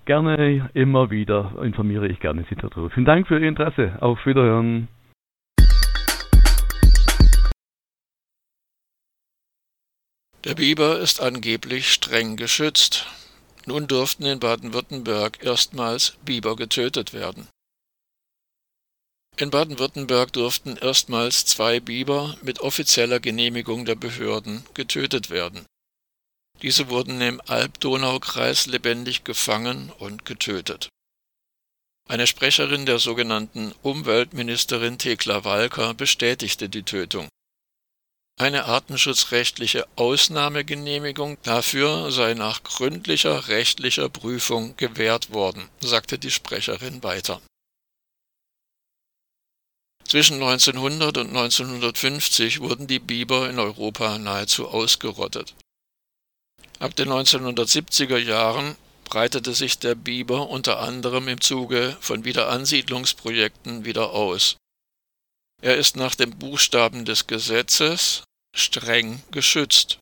Gerne, 0.04 0.68
immer 0.74 1.10
wieder 1.10 1.54
informiere 1.62 2.06
ich 2.08 2.20
gerne 2.20 2.44
Sie 2.50 2.56
darüber. 2.56 2.90
Vielen 2.90 3.06
Dank 3.06 3.26
für 3.26 3.38
Ihr 3.38 3.48
Interesse. 3.48 3.96
Auf 4.00 4.18
Wiederhören. 4.26 4.88
Der 10.44 10.54
Biber 10.54 10.98
ist 10.98 11.22
angeblich 11.22 11.90
streng 11.90 12.36
geschützt. 12.36 13.06
Nun 13.66 13.86
durften 13.86 14.26
in 14.26 14.40
Baden-Württemberg 14.40 15.42
erstmals 15.42 16.18
Biber 16.22 16.54
getötet 16.54 17.14
werden. 17.14 17.48
In 19.36 19.50
Baden-Württemberg 19.50 20.32
durften 20.32 20.76
erstmals 20.76 21.44
zwei 21.44 21.80
Biber 21.80 22.36
mit 22.42 22.60
offizieller 22.60 23.18
Genehmigung 23.18 23.84
der 23.84 23.96
Behörden 23.96 24.64
getötet 24.74 25.28
werden. 25.28 25.66
Diese 26.62 26.88
wurden 26.88 27.20
im 27.20 27.40
Alb-Donau-Kreis 27.44 28.66
lebendig 28.66 29.24
gefangen 29.24 29.90
und 29.98 30.24
getötet. 30.24 30.88
Eine 32.08 32.26
Sprecherin 32.26 32.86
der 32.86 33.00
sogenannten 33.00 33.74
Umweltministerin 33.82 34.98
Thekla 34.98 35.44
Walker 35.44 35.94
bestätigte 35.94 36.68
die 36.68 36.82
Tötung. 36.82 37.28
Eine 38.38 38.66
artenschutzrechtliche 38.66 39.86
Ausnahmegenehmigung 39.96 41.38
dafür 41.42 42.12
sei 42.12 42.34
nach 42.34 42.62
gründlicher 42.62 43.48
rechtlicher 43.48 44.08
Prüfung 44.08 44.76
gewährt 44.76 45.32
worden, 45.32 45.68
sagte 45.80 46.18
die 46.18 46.30
Sprecherin 46.30 47.02
weiter. 47.02 47.40
Zwischen 50.06 50.34
1900 50.34 51.16
und 51.18 51.28
1950 51.28 52.60
wurden 52.60 52.86
die 52.86 52.98
Biber 52.98 53.48
in 53.48 53.58
Europa 53.58 54.18
nahezu 54.18 54.68
ausgerottet. 54.68 55.54
Ab 56.78 56.94
den 56.96 57.08
1970er 57.08 58.18
Jahren 58.18 58.76
breitete 59.04 59.54
sich 59.54 59.78
der 59.78 59.94
Biber 59.94 60.48
unter 60.50 60.80
anderem 60.80 61.28
im 61.28 61.40
Zuge 61.40 61.96
von 62.00 62.24
Wiederansiedlungsprojekten 62.24 63.84
wieder 63.84 64.10
aus. 64.10 64.56
Er 65.62 65.76
ist 65.76 65.96
nach 65.96 66.14
dem 66.14 66.38
Buchstaben 66.38 67.04
des 67.04 67.26
Gesetzes 67.26 68.24
streng 68.54 69.22
geschützt. 69.30 69.98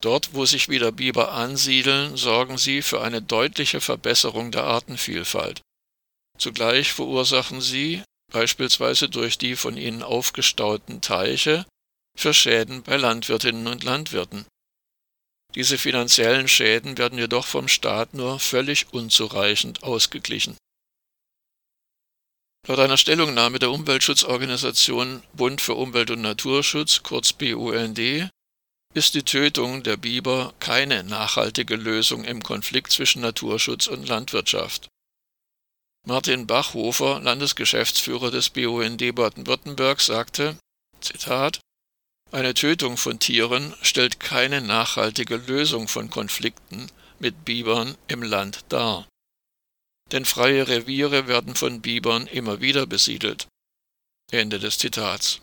Dort, 0.00 0.34
wo 0.34 0.46
sich 0.46 0.68
wieder 0.68 0.92
Biber 0.92 1.32
ansiedeln, 1.32 2.16
sorgen 2.16 2.56
sie 2.56 2.82
für 2.82 3.00
eine 3.00 3.20
deutliche 3.20 3.80
Verbesserung 3.80 4.52
der 4.52 4.64
Artenvielfalt. 4.64 5.60
Zugleich 6.38 6.92
verursachen 6.92 7.60
sie, 7.60 8.02
beispielsweise 8.32 9.08
durch 9.08 9.38
die 9.38 9.56
von 9.56 9.76
ihnen 9.76 10.02
aufgestauten 10.02 11.00
Teiche, 11.00 11.66
für 12.16 12.34
Schäden 12.34 12.82
bei 12.82 12.96
Landwirtinnen 12.96 13.66
und 13.66 13.84
Landwirten. 13.84 14.44
Diese 15.54 15.78
finanziellen 15.78 16.48
Schäden 16.48 16.98
werden 16.98 17.18
jedoch 17.18 17.46
vom 17.46 17.68
Staat 17.68 18.14
nur 18.14 18.38
völlig 18.38 18.92
unzureichend 18.92 19.82
ausgeglichen. 19.82 20.56
Laut 22.66 22.80
einer 22.80 22.98
Stellungnahme 22.98 23.58
der 23.58 23.70
Umweltschutzorganisation 23.70 25.22
Bund 25.32 25.60
für 25.60 25.74
Umwelt 25.74 26.10
und 26.10 26.20
Naturschutz, 26.20 27.02
kurz 27.02 27.32
BUND, 27.32 27.98
ist 28.94 29.14
die 29.14 29.22
Tötung 29.22 29.82
der 29.82 29.96
Biber 29.96 30.52
keine 30.58 31.02
nachhaltige 31.04 31.76
Lösung 31.76 32.24
im 32.24 32.42
Konflikt 32.42 32.92
zwischen 32.92 33.22
Naturschutz 33.22 33.86
und 33.86 34.06
Landwirtschaft. 34.06 34.88
Martin 36.06 36.46
Bachhofer, 36.46 37.20
Landesgeschäftsführer 37.20 38.30
des 38.30 38.50
BUND 38.50 39.14
Baden-Württemberg, 39.14 40.00
sagte, 40.00 40.56
Zitat, 41.00 41.60
eine 42.32 42.54
Tötung 42.54 42.96
von 42.96 43.18
Tieren 43.18 43.74
stellt 43.82 44.20
keine 44.20 44.60
nachhaltige 44.60 45.36
Lösung 45.36 45.88
von 45.88 46.10
Konflikten 46.10 46.90
mit 47.18 47.44
Bibern 47.44 47.96
im 48.08 48.22
Land 48.22 48.64
dar 48.68 49.06
denn 50.12 50.24
freie 50.24 50.68
Reviere 50.68 51.26
werden 51.28 51.54
von 51.54 51.80
Bibern 51.80 52.26
immer 52.26 52.60
wieder 52.60 52.86
besiedelt. 52.86 53.48
Ende 54.30 54.58
des 54.58 54.78
Zitats. 54.78 55.40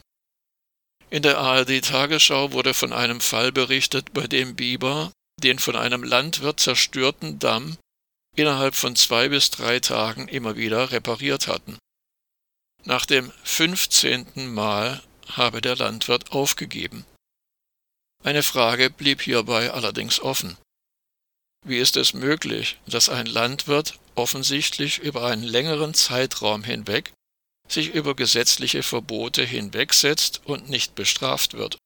In 1.09 1.21
der 1.21 1.37
ARD 1.37 1.83
Tagesschau 1.83 2.51
wurde 2.51 2.73
von 2.73 2.91
einem 2.91 3.21
Fall 3.21 3.51
berichtet, 3.51 4.13
bei 4.13 4.27
dem 4.27 4.55
Biber 4.55 5.11
den 5.41 5.59
von 5.59 5.75
einem 5.75 6.03
Landwirt 6.03 6.59
zerstörten 6.59 7.39
Damm 7.39 7.77
innerhalb 8.35 8.75
von 8.75 8.95
zwei 8.95 9.29
bis 9.29 9.49
drei 9.49 9.79
Tagen 9.79 10.27
immer 10.27 10.55
wieder 10.55 10.91
repariert 10.91 11.47
hatten. 11.47 11.77
Nach 12.83 13.05
dem 13.05 13.31
fünfzehnten 13.43 14.53
Mal 14.53 15.01
habe 15.27 15.61
der 15.61 15.75
Landwirt 15.75 16.31
aufgegeben. 16.31 17.05
Eine 18.23 18.43
Frage 18.43 18.89
blieb 18.89 19.21
hierbei 19.21 19.71
allerdings 19.71 20.19
offen. 20.19 20.57
Wie 21.65 21.77
ist 21.77 21.97
es 21.97 22.13
möglich, 22.13 22.77
dass 22.85 23.09
ein 23.09 23.25
Landwirt 23.25 23.97
offensichtlich 24.15 24.99
über 24.99 25.25
einen 25.25 25.43
längeren 25.43 25.93
Zeitraum 25.93 26.63
hinweg 26.63 27.11
sich 27.67 27.93
über 27.93 28.15
gesetzliche 28.15 28.83
Verbote 28.83 29.43
hinwegsetzt 29.43 30.41
und 30.45 30.69
nicht 30.69 30.95
bestraft 30.95 31.53
wird. 31.53 31.77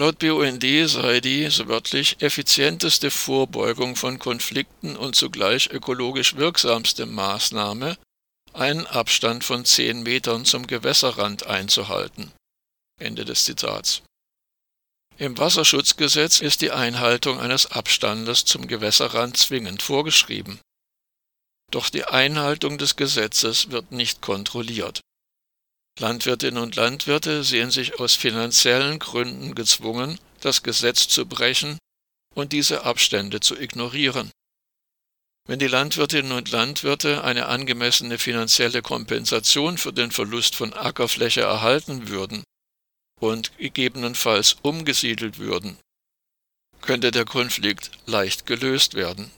Laut 0.00 0.18
BUND 0.18 0.64
sei 0.88 1.20
die, 1.20 1.50
so 1.50 1.68
wörtlich, 1.68 2.22
effizienteste 2.22 3.10
Vorbeugung 3.10 3.96
von 3.96 4.18
Konflikten 4.18 4.96
und 4.96 5.14
zugleich 5.14 5.68
ökologisch 5.72 6.36
wirksamste 6.36 7.04
Maßnahme, 7.04 7.98
einen 8.54 8.86
Abstand 8.86 9.44
von 9.44 9.66
zehn 9.66 10.02
Metern 10.02 10.46
zum 10.46 10.66
Gewässerrand 10.66 11.46
einzuhalten. 11.46 12.32
Ende 12.98 13.26
des 13.26 13.44
Zitats. 13.44 14.00
Im 15.18 15.36
Wasserschutzgesetz 15.36 16.40
ist 16.40 16.62
die 16.62 16.70
Einhaltung 16.70 17.38
eines 17.38 17.66
Abstandes 17.66 18.46
zum 18.46 18.66
Gewässerrand 18.68 19.36
zwingend 19.36 19.82
vorgeschrieben. 19.82 20.60
Doch 21.70 21.90
die 21.90 22.06
Einhaltung 22.06 22.78
des 22.78 22.96
Gesetzes 22.96 23.70
wird 23.70 23.92
nicht 23.92 24.22
kontrolliert. 24.22 25.02
Landwirtinnen 25.98 26.62
und 26.62 26.76
Landwirte 26.76 27.44
sehen 27.44 27.70
sich 27.70 28.00
aus 28.00 28.14
finanziellen 28.14 28.98
Gründen 28.98 29.54
gezwungen, 29.54 30.18
das 30.40 30.62
Gesetz 30.62 31.08
zu 31.08 31.26
brechen 31.26 31.78
und 32.34 32.52
diese 32.52 32.84
Abstände 32.84 33.40
zu 33.40 33.58
ignorieren. 33.58 34.30
Wenn 35.46 35.58
die 35.58 35.66
Landwirtinnen 35.66 36.32
und 36.32 36.50
Landwirte 36.50 37.24
eine 37.24 37.46
angemessene 37.46 38.18
finanzielle 38.18 38.82
Kompensation 38.82 39.78
für 39.78 39.92
den 39.92 40.10
Verlust 40.10 40.54
von 40.54 40.72
Ackerfläche 40.72 41.40
erhalten 41.40 42.08
würden, 42.08 42.44
und 43.20 43.56
gegebenenfalls 43.58 44.56
umgesiedelt 44.62 45.38
würden, 45.38 45.78
könnte 46.80 47.10
der 47.10 47.26
Konflikt 47.26 47.90
leicht 48.06 48.46
gelöst 48.46 48.94
werden. 48.94 49.30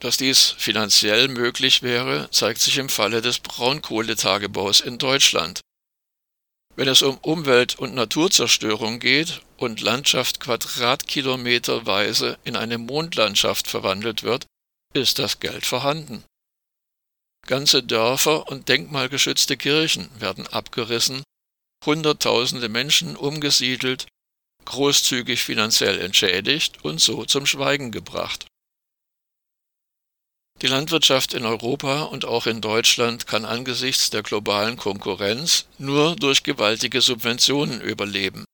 Dass 0.00 0.16
dies 0.16 0.54
finanziell 0.58 1.28
möglich 1.28 1.82
wäre, 1.82 2.30
zeigt 2.30 2.60
sich 2.60 2.78
im 2.78 2.88
Falle 2.88 3.20
des 3.20 3.40
Braunkohletagebaus 3.40 4.80
in 4.80 4.98
Deutschland. 4.98 5.60
Wenn 6.76 6.86
es 6.86 7.02
um 7.02 7.18
Umwelt- 7.18 7.76
und 7.78 7.94
Naturzerstörung 7.94 9.00
geht 9.00 9.40
und 9.56 9.80
Landschaft 9.80 10.38
quadratkilometerweise 10.38 12.38
in 12.44 12.54
eine 12.54 12.78
Mondlandschaft 12.78 13.66
verwandelt 13.66 14.22
wird, 14.22 14.46
ist 14.94 15.18
das 15.18 15.40
Geld 15.40 15.66
vorhanden. 15.66 16.22
Ganze 17.46 17.82
Dörfer 17.82 18.46
und 18.48 18.68
denkmalgeschützte 18.68 19.56
Kirchen 19.56 20.08
werden 20.20 20.46
abgerissen 20.46 21.24
Hunderttausende 21.84 22.68
Menschen 22.68 23.16
umgesiedelt, 23.16 24.06
großzügig 24.64 25.42
finanziell 25.42 26.00
entschädigt 26.00 26.84
und 26.84 27.00
so 27.00 27.24
zum 27.24 27.46
Schweigen 27.46 27.92
gebracht. 27.92 28.47
Die 30.60 30.66
Landwirtschaft 30.66 31.34
in 31.34 31.44
Europa 31.44 32.02
und 32.02 32.24
auch 32.24 32.46
in 32.46 32.60
Deutschland 32.60 33.28
kann 33.28 33.44
angesichts 33.44 34.10
der 34.10 34.24
globalen 34.24 34.76
Konkurrenz 34.76 35.66
nur 35.78 36.16
durch 36.16 36.42
gewaltige 36.42 37.00
Subventionen 37.00 37.80
überleben. 37.80 38.44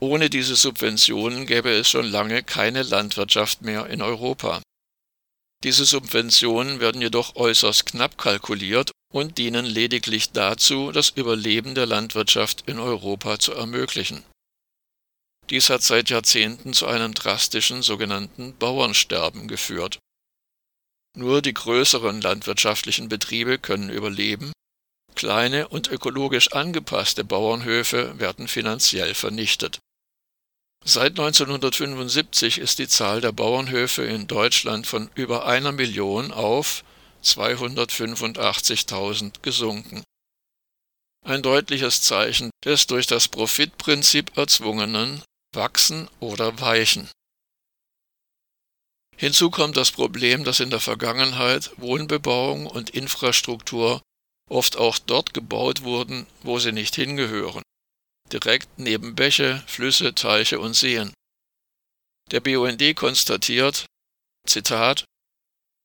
Ohne 0.00 0.30
diese 0.30 0.56
Subventionen 0.56 1.46
gäbe 1.46 1.70
es 1.70 1.90
schon 1.90 2.06
lange 2.06 2.42
keine 2.42 2.82
Landwirtschaft 2.82 3.62
mehr 3.62 3.86
in 3.86 4.00
Europa. 4.00 4.62
Diese 5.62 5.84
Subventionen 5.84 6.80
werden 6.80 7.02
jedoch 7.02 7.36
äußerst 7.36 7.86
knapp 7.86 8.16
kalkuliert 8.16 8.92
und 9.12 9.36
dienen 9.36 9.66
lediglich 9.66 10.32
dazu, 10.32 10.90
das 10.92 11.10
Überleben 11.10 11.74
der 11.74 11.86
Landwirtschaft 11.86 12.64
in 12.66 12.78
Europa 12.78 13.38
zu 13.38 13.52
ermöglichen. 13.52 14.22
Dies 15.50 15.70
hat 15.70 15.82
seit 15.82 16.10
Jahrzehnten 16.10 16.72
zu 16.72 16.86
einem 16.86 17.14
drastischen 17.14 17.82
sogenannten 17.82 18.56
Bauernsterben 18.56 19.48
geführt. 19.48 19.98
Nur 21.16 21.40
die 21.40 21.54
größeren 21.54 22.20
landwirtschaftlichen 22.20 23.08
Betriebe 23.08 23.58
können 23.58 23.88
überleben, 23.88 24.52
kleine 25.14 25.68
und 25.68 25.88
ökologisch 25.88 26.52
angepasste 26.52 27.24
Bauernhöfe 27.24 28.20
werden 28.20 28.48
finanziell 28.48 29.14
vernichtet. 29.14 29.78
Seit 30.84 31.18
1975 31.18 32.58
ist 32.58 32.78
die 32.78 32.86
Zahl 32.86 33.22
der 33.22 33.32
Bauernhöfe 33.32 34.04
in 34.04 34.26
Deutschland 34.26 34.86
von 34.86 35.08
über 35.14 35.46
einer 35.46 35.72
Million 35.72 36.32
auf 36.32 36.84
285.000 37.24 39.40
gesunken. 39.40 40.04
Ein 41.24 41.40
deutliches 41.42 42.02
Zeichen 42.02 42.50
des 42.62 42.86
durch 42.86 43.06
das 43.06 43.26
Profitprinzip 43.26 44.36
erzwungenen 44.36 45.22
Wachsen 45.54 46.10
oder 46.20 46.60
Weichen. 46.60 47.08
Hinzu 49.16 49.50
kommt 49.50 49.76
das 49.76 49.90
Problem, 49.90 50.44
dass 50.44 50.60
in 50.60 50.70
der 50.70 50.80
Vergangenheit 50.80 51.70
Wohnbebauung 51.78 52.66
und 52.66 52.90
Infrastruktur 52.90 54.02
oft 54.50 54.76
auch 54.76 54.98
dort 54.98 55.32
gebaut 55.34 55.82
wurden, 55.82 56.26
wo 56.42 56.58
sie 56.58 56.72
nicht 56.72 56.94
hingehören, 56.94 57.62
direkt 58.32 58.78
neben 58.78 59.14
Bäche, 59.14 59.64
Flüsse, 59.66 60.14
Teiche 60.14 60.60
und 60.60 60.74
Seen. 60.74 61.12
Der 62.30 62.40
BUND 62.40 62.94
konstatiert, 62.94 63.86
Zitat, 64.46 65.04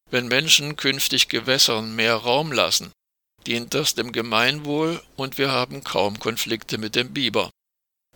wenn 0.09 0.27
Menschen 0.27 0.75
künftig 0.75 1.29
Gewässern 1.29 1.95
mehr 1.95 2.15
Raum 2.15 2.51
lassen, 2.51 2.91
dient 3.47 3.73
das 3.73 3.95
dem 3.95 4.11
Gemeinwohl 4.11 5.01
und 5.15 5.37
wir 5.37 5.51
haben 5.51 5.83
kaum 5.83 6.19
Konflikte 6.19 6.77
mit 6.77 6.95
dem 6.95 7.13
Biber. 7.13 7.49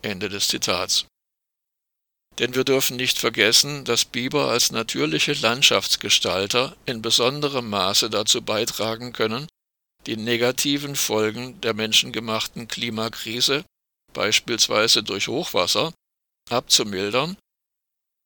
Ende 0.02 0.30
des 0.30 0.50
Zitats. 0.50 1.08
Denn 2.40 2.54
wir 2.54 2.66
dürfen 2.66 2.98
nicht 2.98 3.18
vergessen, 3.18 3.86
dass 3.86 4.06
Biber 4.06 4.50
als 4.50 4.72
natürliche 4.72 5.34
Landschaftsgestalter 5.34 6.76
in 6.86 7.02
besonderem 7.02 7.70
Maße 7.70 8.10
dazu 8.10 8.42
beitragen 8.42 9.14
können, 9.14 9.48
die 10.06 10.18
negativen 10.18 10.96
Folgen 10.96 11.60
der 11.62 11.74
menschengemachten 11.74 12.68
Klimakrise, 12.68 13.64
beispielsweise 14.14 15.02
durch 15.02 15.28
Hochwasser, 15.28 15.94
abzumildern, 16.50 17.38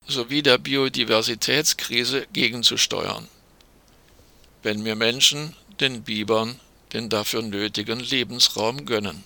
sowie 0.08 0.42
der 0.42 0.58
Biodiversitätskrise 0.58 2.28
gegenzusteuern. 2.34 3.28
Wenn 4.64 4.84
wir 4.84 4.96
Menschen 4.96 5.56
den 5.80 6.04
Bibern 6.04 6.60
den 6.94 7.10
dafür 7.10 7.42
nötigen 7.42 8.00
Lebensraum 8.00 8.86
gönnen. 8.86 9.24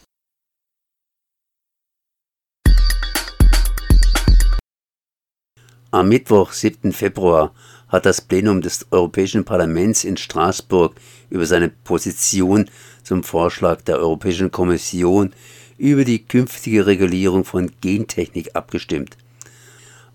Am 5.94 6.10
Mittwoch, 6.10 6.54
7. 6.54 6.92
Februar, 6.92 7.54
hat 7.88 8.08
das 8.08 8.20
Plenum 8.20 8.62
des 8.62 8.88
Europäischen 8.90 9.46
Parlaments 9.46 10.04
in 10.04 10.18
Straßburg 10.18 10.96
über 11.30 11.46
seine 11.46 11.70
Position 11.70 12.68
zum 13.04 13.24
Vorschlag 13.24 13.84
der 13.84 14.00
Europäischen 14.00 14.50
Kommission 14.50 15.34
über 15.78 16.04
die 16.04 16.26
künftige 16.26 16.88
Regulierung 16.88 17.46
von 17.46 17.70
Gentechnik 17.80 18.56
abgestimmt. 18.56 19.18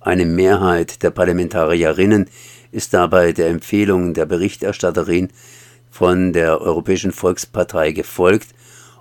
Eine 0.01 0.25
Mehrheit 0.25 1.05
der 1.05 1.11
Parlamentarierinnen 1.11 2.29
ist 2.73 2.93
dabei 2.93 3.31
der 3.31 3.47
Empfehlung 3.47 4.15
der 4.15 4.27
Berichterstatterin 4.27 5.29
von 5.93 6.33
der 6.33 6.61
Europäischen 6.61 7.13
Volkspartei 7.13 7.93
gefolgt 7.93 8.49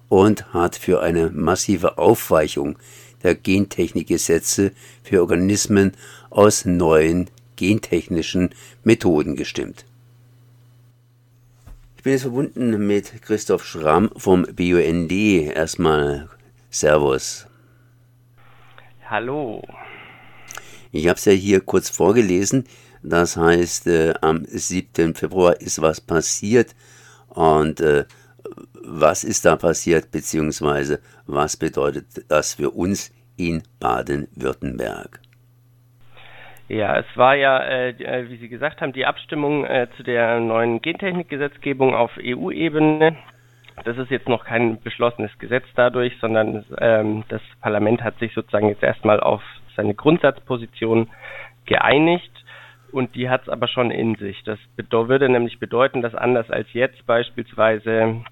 und 0.10 0.54
hat 0.54 0.76
für 0.76 1.02
eine 1.02 1.32
massive 1.32 1.98
Aufweichung 1.98 2.78
der 3.24 3.34
Gentechnikgesetze 3.34 4.74
für 5.04 5.22
Organismen 5.22 5.94
aus 6.38 6.66
neuen 6.66 7.32
gentechnischen 7.56 8.52
Methoden 8.84 9.36
gestimmt. 9.36 9.86
Ich 11.96 12.04
bin 12.04 12.14
jetzt 12.14 12.22
verbunden 12.22 12.86
mit 12.86 13.24
Christoph 13.24 13.66
Schramm 13.66 14.12
vom 14.16 14.44
BUND. 14.44 15.12
Erstmal 15.12 16.30
Servus. 16.70 17.48
Hallo. 19.10 19.64
Ich 20.92 21.08
habe 21.08 21.18
es 21.18 21.26
ja 21.26 21.32
hier 21.32 21.60
kurz 21.62 21.90
vorgelesen. 21.90 22.66
Das 23.02 23.36
heißt, 23.36 23.88
äh, 23.88 24.14
am 24.22 24.46
7. 24.46 25.16
Februar 25.16 25.60
ist 25.60 25.82
was 25.82 26.00
passiert. 26.00 26.76
Und 27.30 27.80
äh, 27.80 28.06
was 28.84 29.24
ist 29.24 29.44
da 29.46 29.56
passiert, 29.56 30.12
beziehungsweise 30.12 31.00
was 31.26 31.58
bedeutet 31.58 32.26
das 32.28 32.54
für 32.54 32.70
uns 32.70 33.10
in 33.38 33.64
Baden-Württemberg? 33.80 35.20
Ja, 36.70 36.98
es 36.98 37.06
war 37.16 37.36
ja, 37.36 37.60
äh, 37.60 37.90
äh, 37.92 38.30
wie 38.30 38.36
Sie 38.38 38.50
gesagt 38.50 38.82
haben, 38.82 38.92
die 38.92 39.06
Abstimmung 39.06 39.64
äh, 39.64 39.88
zu 39.96 40.04
der 40.04 40.42
neuen 40.42 40.82
Gentechnikgesetzgebung 40.82 41.96
auf 41.96 42.12
EU-Ebene. 42.22 43.16
Das 43.86 43.98
ist 43.98 44.12
jetzt 44.12 44.28
noch 44.28 44.44
kein 44.44 44.82
beschlossenes 44.82 45.32
Gesetz 45.40 45.64
dadurch, 45.76 46.18
sondern 46.20 46.66
ähm, 46.80 47.24
das 47.30 47.42
Parlament 47.62 48.04
hat 48.04 48.20
sich 48.20 48.34
sozusagen 48.34 48.68
jetzt 48.68 48.84
erstmal 48.84 49.22
auf 49.22 49.42
seine 49.78 49.94
Grundsatzposition 49.94 51.10
geeinigt 51.66 52.32
und 52.92 53.16
die 53.16 53.30
hat 53.30 53.44
es 53.44 53.50
aber 53.50 53.70
schon 53.70 53.92
in 53.92 54.16
sich. 54.16 54.44
Das 54.44 54.60
würde 54.76 55.30
nämlich 55.30 55.60
bedeuten, 55.60 56.02
dass 56.02 56.16
anders 56.16 56.50
als 56.50 56.68
jetzt 56.74 57.06
beispielsweise 57.06 58.24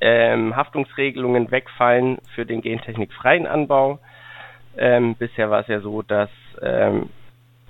ähm, 0.00 0.56
Haftungsregelungen 0.56 1.52
wegfallen 1.52 2.18
für 2.34 2.46
den 2.46 2.62
gentechnikfreien 2.62 3.46
Anbau. 3.46 4.00
Ähm, 4.76 5.14
bisher 5.16 5.50
war 5.50 5.60
es 5.60 5.68
ja 5.68 5.80
so, 5.80 6.02
dass 6.02 6.30
ähm, 6.62 7.10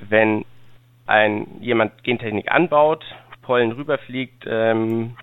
wenn 0.09 0.45
ein 1.07 1.47
jemand 1.61 2.03
Gentechnik 2.05 2.51
anbaut, 2.51 3.05
Pollen 3.43 3.73
rüberfliegt 3.73 4.45
ähm, 4.47 5.17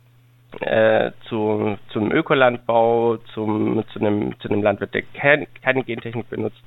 äh, 0.61 1.11
zu, 1.27 1.77
zum 1.89 2.11
Ökolandbau, 2.11 3.17
zum, 3.33 3.83
zu, 3.89 3.99
einem, 3.99 4.39
zu 4.39 4.49
einem 4.49 4.63
Landwirt, 4.63 4.93
der 4.93 5.03
kein, 5.13 5.47
keine 5.61 5.83
Gentechnik 5.83 6.29
benutzt, 6.29 6.63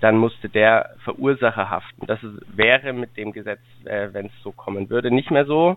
dann 0.00 0.16
musste 0.16 0.48
der 0.48 0.90
Verursacher 1.04 1.70
haften. 1.70 2.06
Das 2.06 2.22
ist, 2.22 2.36
wäre 2.56 2.92
mit 2.92 3.16
dem 3.16 3.32
Gesetz, 3.32 3.60
äh, 3.84 4.08
wenn 4.12 4.26
es 4.26 4.42
so 4.42 4.52
kommen 4.52 4.90
würde, 4.90 5.10
nicht 5.10 5.30
mehr 5.30 5.46
so. 5.46 5.76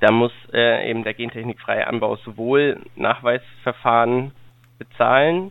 Da 0.00 0.12
muss 0.12 0.32
äh, 0.52 0.90
eben 0.90 1.04
der 1.04 1.14
gentechnikfreie 1.14 1.86
Anbau 1.86 2.16
sowohl 2.16 2.80
Nachweisverfahren 2.96 4.32
bezahlen, 4.78 5.50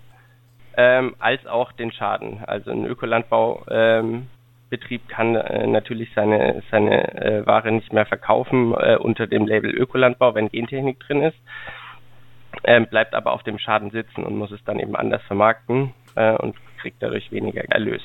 ähm, 0.75 1.15
als 1.19 1.45
auch 1.47 1.71
den 1.71 1.91
Schaden. 1.91 2.43
Also 2.45 2.71
ein 2.71 2.86
Ökolandbau 2.86 3.65
ähm, 3.69 4.27
Betrieb 4.69 5.08
kann 5.08 5.36
äh, 5.36 5.65
natürlich 5.67 6.10
seine, 6.13 6.62
seine 6.71 7.15
äh, 7.15 7.45
Ware 7.45 7.71
nicht 7.71 7.93
mehr 7.93 8.06
verkaufen 8.06 8.73
äh, 8.73 8.97
unter 8.97 9.27
dem 9.27 9.47
Label 9.47 9.71
Ökolandbau, 9.71 10.36
wenn 10.36 10.49
Gentechnik 10.49 10.99
drin 10.99 11.23
ist, 11.23 11.38
ähm, 12.63 12.88
bleibt 12.88 13.13
aber 13.13 13.34
auf 13.34 13.43
dem 13.43 13.60
Schaden 13.60 13.91
sitzen 13.91 14.23
und 14.23 14.36
muss 14.36 14.51
es 14.51 14.63
dann 14.65 14.80
eben 14.80 14.95
anders 14.95 15.21
vermarkten 15.23 15.93
äh, 16.15 16.34
und 16.34 16.56
kriegt 16.82 17.01
dadurch 17.01 17.32
weniger 17.32 17.63
Erlös. 17.69 18.01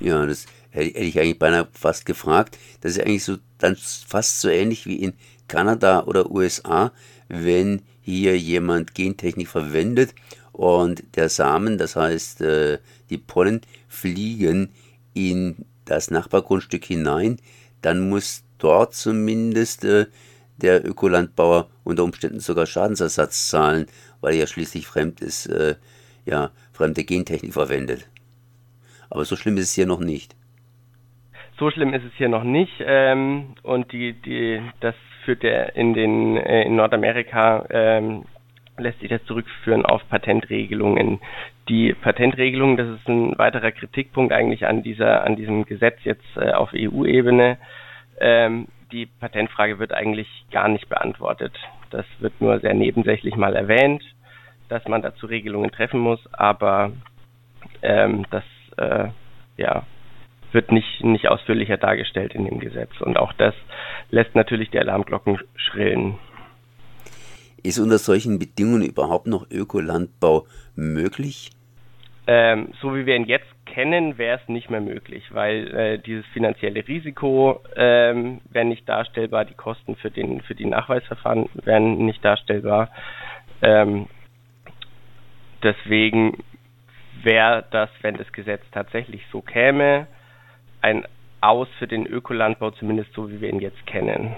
Ja, 0.00 0.26
das 0.26 0.46
hätte 0.70 0.90
ich 1.00 1.18
eigentlich 1.18 1.38
beinahe 1.38 1.68
fast 1.72 2.06
gefragt. 2.06 2.58
Das 2.80 2.92
ist 2.92 3.00
eigentlich 3.00 3.24
so 3.24 3.36
dann 3.58 3.76
fast 3.76 4.40
so 4.40 4.48
ähnlich 4.48 4.86
wie 4.86 4.96
in 4.96 5.14
Kanada 5.48 6.04
oder 6.04 6.30
USA, 6.30 6.92
wenn 7.28 7.82
hier 8.02 8.38
jemand 8.38 8.94
Gentechnik 8.94 9.48
verwendet 9.48 10.14
und 10.52 11.16
der 11.16 11.28
Samen, 11.28 11.78
das 11.78 11.96
heißt 11.96 12.40
äh, 12.42 12.78
die 13.10 13.18
Pollen, 13.18 13.60
fliegen 13.88 14.70
in 15.18 15.66
das 15.84 16.10
Nachbargrundstück 16.10 16.84
hinein, 16.84 17.38
dann 17.82 18.08
muss 18.08 18.44
dort 18.58 18.94
zumindest 18.94 19.84
äh, 19.84 20.06
der 20.58 20.86
Ökolandbauer 20.86 21.68
unter 21.84 22.04
Umständen 22.04 22.40
sogar 22.40 22.66
Schadensersatz 22.66 23.48
zahlen, 23.48 23.86
weil 24.20 24.34
er 24.34 24.40
ja 24.40 24.46
schließlich 24.46 24.86
fremd 24.86 25.20
ist, 25.20 25.46
äh, 25.46 25.76
ja, 26.24 26.50
fremde 26.72 27.04
Gentechnik 27.04 27.52
verwendet. 27.52 28.08
Aber 29.10 29.24
so 29.24 29.36
schlimm 29.36 29.56
ist 29.56 29.70
es 29.70 29.74
hier 29.74 29.86
noch 29.86 30.00
nicht. 30.00 30.36
So 31.58 31.70
schlimm 31.70 31.94
ist 31.94 32.04
es 32.04 32.12
hier 32.16 32.28
noch 32.28 32.44
nicht. 32.44 32.74
Ähm, 32.80 33.54
und 33.62 33.90
die, 33.92 34.12
die, 34.12 34.60
das 34.80 34.94
führt 35.24 35.42
ja 35.42 35.64
in 35.64 35.94
den 35.94 36.36
äh, 36.36 36.62
in 36.62 36.76
Nordamerika 36.76 37.66
ähm, 37.70 38.24
lässt 38.80 39.00
sich 39.00 39.08
das 39.08 39.24
zurückführen 39.24 39.84
auf 39.84 40.06
Patentregelungen. 40.08 41.20
Die 41.68 41.92
Patentregelungen, 41.94 42.76
das 42.76 42.88
ist 42.88 43.08
ein 43.08 43.38
weiterer 43.38 43.72
Kritikpunkt 43.72 44.32
eigentlich 44.32 44.66
an 44.66 44.82
dieser, 44.82 45.24
an 45.24 45.36
diesem 45.36 45.64
Gesetz 45.64 45.98
jetzt 46.04 46.24
äh, 46.36 46.52
auf 46.52 46.70
EU-Ebene. 46.74 47.58
Ähm, 48.20 48.68
die 48.92 49.06
Patentfrage 49.06 49.78
wird 49.78 49.92
eigentlich 49.92 50.28
gar 50.50 50.68
nicht 50.68 50.88
beantwortet. 50.88 51.52
Das 51.90 52.06
wird 52.20 52.40
nur 52.40 52.58
sehr 52.60 52.74
nebensächlich 52.74 53.36
mal 53.36 53.54
erwähnt, 53.56 54.02
dass 54.68 54.86
man 54.88 55.02
dazu 55.02 55.26
Regelungen 55.26 55.70
treffen 55.70 56.00
muss, 56.00 56.20
aber 56.32 56.92
ähm, 57.82 58.24
das 58.30 58.44
äh, 58.76 59.08
ja, 59.56 59.84
wird 60.52 60.72
nicht, 60.72 61.04
nicht 61.04 61.28
ausführlicher 61.28 61.76
dargestellt 61.76 62.34
in 62.34 62.44
dem 62.44 62.60
Gesetz. 62.60 63.00
Und 63.00 63.18
auch 63.18 63.32
das 63.34 63.54
lässt 64.10 64.34
natürlich 64.34 64.70
die 64.70 64.78
Alarmglocken 64.78 65.38
schrillen. 65.56 66.18
Ist 67.62 67.78
unter 67.78 67.98
solchen 67.98 68.38
Bedingungen 68.38 68.82
überhaupt 68.82 69.26
noch 69.26 69.50
Ökolandbau 69.50 70.46
möglich? 70.76 71.50
Ähm, 72.26 72.68
so 72.80 72.94
wie 72.94 73.06
wir 73.06 73.16
ihn 73.16 73.24
jetzt 73.24 73.48
kennen, 73.64 74.18
wäre 74.18 74.38
es 74.40 74.48
nicht 74.48 74.68
mehr 74.70 74.82
möglich, 74.82 75.24
weil 75.30 75.74
äh, 75.74 75.98
dieses 75.98 76.26
finanzielle 76.26 76.86
Risiko 76.86 77.62
ähm, 77.74 78.40
wäre 78.50 78.66
nicht 78.66 78.88
darstellbar, 78.88 79.44
die 79.46 79.54
Kosten 79.54 79.96
für 79.96 80.10
den 80.10 80.42
für 80.42 80.54
die 80.54 80.66
Nachweisverfahren 80.66 81.48
wären 81.54 82.04
nicht 82.04 82.22
darstellbar. 82.24 82.90
Ähm, 83.62 84.08
deswegen 85.62 86.44
wäre 87.22 87.64
das, 87.70 87.90
wenn 88.02 88.16
das 88.16 88.30
Gesetz 88.32 88.62
tatsächlich 88.72 89.22
so 89.32 89.40
käme, 89.40 90.06
ein 90.82 91.04
Aus 91.40 91.68
für 91.78 91.86
den 91.86 92.06
Ökolandbau, 92.06 92.72
zumindest 92.72 93.12
so 93.14 93.30
wie 93.30 93.40
wir 93.40 93.48
ihn 93.48 93.60
jetzt 93.60 93.86
kennen. 93.86 94.36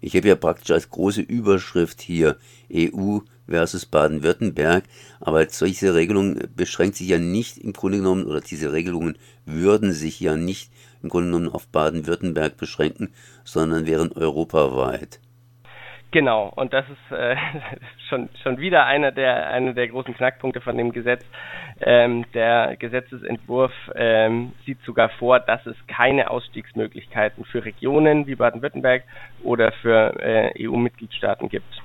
Ich 0.00 0.14
habe 0.16 0.28
ja 0.28 0.36
praktisch 0.36 0.70
als 0.70 0.90
große 0.90 1.20
Überschrift 1.20 2.00
hier 2.00 2.36
EU 2.72 3.18
versus 3.48 3.86
Baden-Württemberg, 3.86 4.84
aber 5.20 5.48
solche 5.48 5.94
Regelungen 5.94 6.48
beschränkt 6.54 6.96
sich 6.96 7.08
ja 7.08 7.18
nicht 7.18 7.58
im 7.58 7.72
Grunde 7.72 7.98
genommen, 7.98 8.26
oder 8.26 8.40
diese 8.40 8.72
Regelungen 8.72 9.16
würden 9.46 9.92
sich 9.92 10.20
ja 10.20 10.36
nicht 10.36 10.70
im 11.02 11.08
Grunde 11.08 11.30
genommen 11.30 11.48
auf 11.48 11.66
Baden-Württemberg 11.68 12.56
beschränken, 12.56 13.08
sondern 13.44 13.86
wären 13.86 14.12
europaweit. 14.12 15.20
Genau, 16.10 16.50
und 16.56 16.72
das 16.72 16.86
ist 16.88 17.16
äh, 17.16 17.36
schon, 18.08 18.30
schon 18.42 18.58
wieder 18.58 18.86
einer 18.86 19.12
der, 19.12 19.50
einer 19.50 19.74
der 19.74 19.88
großen 19.88 20.14
Knackpunkte 20.14 20.60
von 20.60 20.76
dem 20.78 20.92
Gesetz. 20.92 21.22
Ähm, 21.80 22.24
der 22.32 22.76
Gesetzesentwurf 22.76 23.72
ähm, 23.94 24.52
sieht 24.64 24.80
sogar 24.84 25.10
vor, 25.10 25.38
dass 25.38 25.64
es 25.66 25.76
keine 25.86 26.30
Ausstiegsmöglichkeiten 26.30 27.44
für 27.44 27.64
Regionen 27.64 28.26
wie 28.26 28.36
Baden-Württemberg 28.36 29.04
oder 29.42 29.70
für 29.72 30.18
äh, 30.20 30.66
EU-Mitgliedstaaten 30.66 31.50
gibt. 31.50 31.82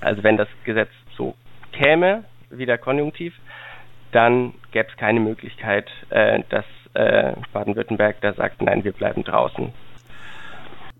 Also 0.00 0.24
wenn 0.24 0.36
das 0.36 0.48
Gesetz 0.64 0.90
so 1.16 1.36
käme, 1.72 2.24
wieder 2.50 2.76
konjunktiv, 2.76 3.34
dann 4.10 4.54
gäbe 4.72 4.88
es 4.90 4.96
keine 4.96 5.20
Möglichkeit, 5.20 5.88
äh, 6.10 6.42
dass 6.48 6.64
äh, 6.94 7.34
Baden-Württemberg 7.52 8.20
da 8.20 8.32
sagt, 8.32 8.62
nein, 8.62 8.82
wir 8.82 8.92
bleiben 8.92 9.22
draußen. 9.22 9.72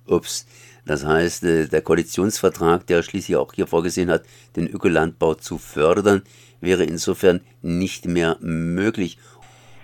Ups. 0.06 0.46
Das 0.87 1.05
heißt, 1.05 1.45
äh, 1.45 1.69
der 1.69 1.83
Koalitionsvertrag, 1.83 2.87
der 2.87 3.03
schließlich 3.03 3.37
auch 3.37 3.53
hier 3.53 3.66
vorgesehen 3.66 4.11
hat, 4.11 4.25
den 4.57 4.66
Ökolandbau 4.66 5.35
zu 5.35 5.59
fördern, 5.59 6.23
wäre 6.61 6.85
insofern 6.85 7.40
nicht 7.62 8.07
mehr 8.07 8.37
möglich. 8.40 9.19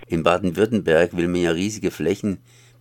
In 0.07 0.23
Baden-Württemberg 0.23 1.15
will 1.15 1.27
man 1.27 1.41
ja 1.41 1.51
riesige 1.51 1.91
Flächen 1.91 2.39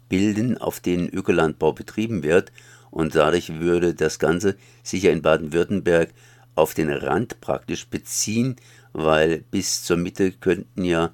bilden, 0.09 0.59
auf 0.59 0.81
denen 0.81 1.09
Ökolandbau 1.09 1.73
betrieben 1.73 2.23
wird. 2.23 2.53
Und 2.91 3.15
dadurch 3.15 3.61
würde 3.61 3.95
das 3.95 4.19
Ganze 4.19 4.57
sicher 4.83 5.11
in 5.11 5.23
Baden-Württemberg 5.23 6.11
auf 6.55 6.75
den 6.75 6.91
Rand 6.91 7.41
praktisch 7.41 7.89
beziehen, 7.89 8.57
weil 8.93 9.45
bis 9.51 9.83
zur 9.83 9.99
Mitte 9.99 10.33
könnten 10.33 10.85
ja 10.85 11.13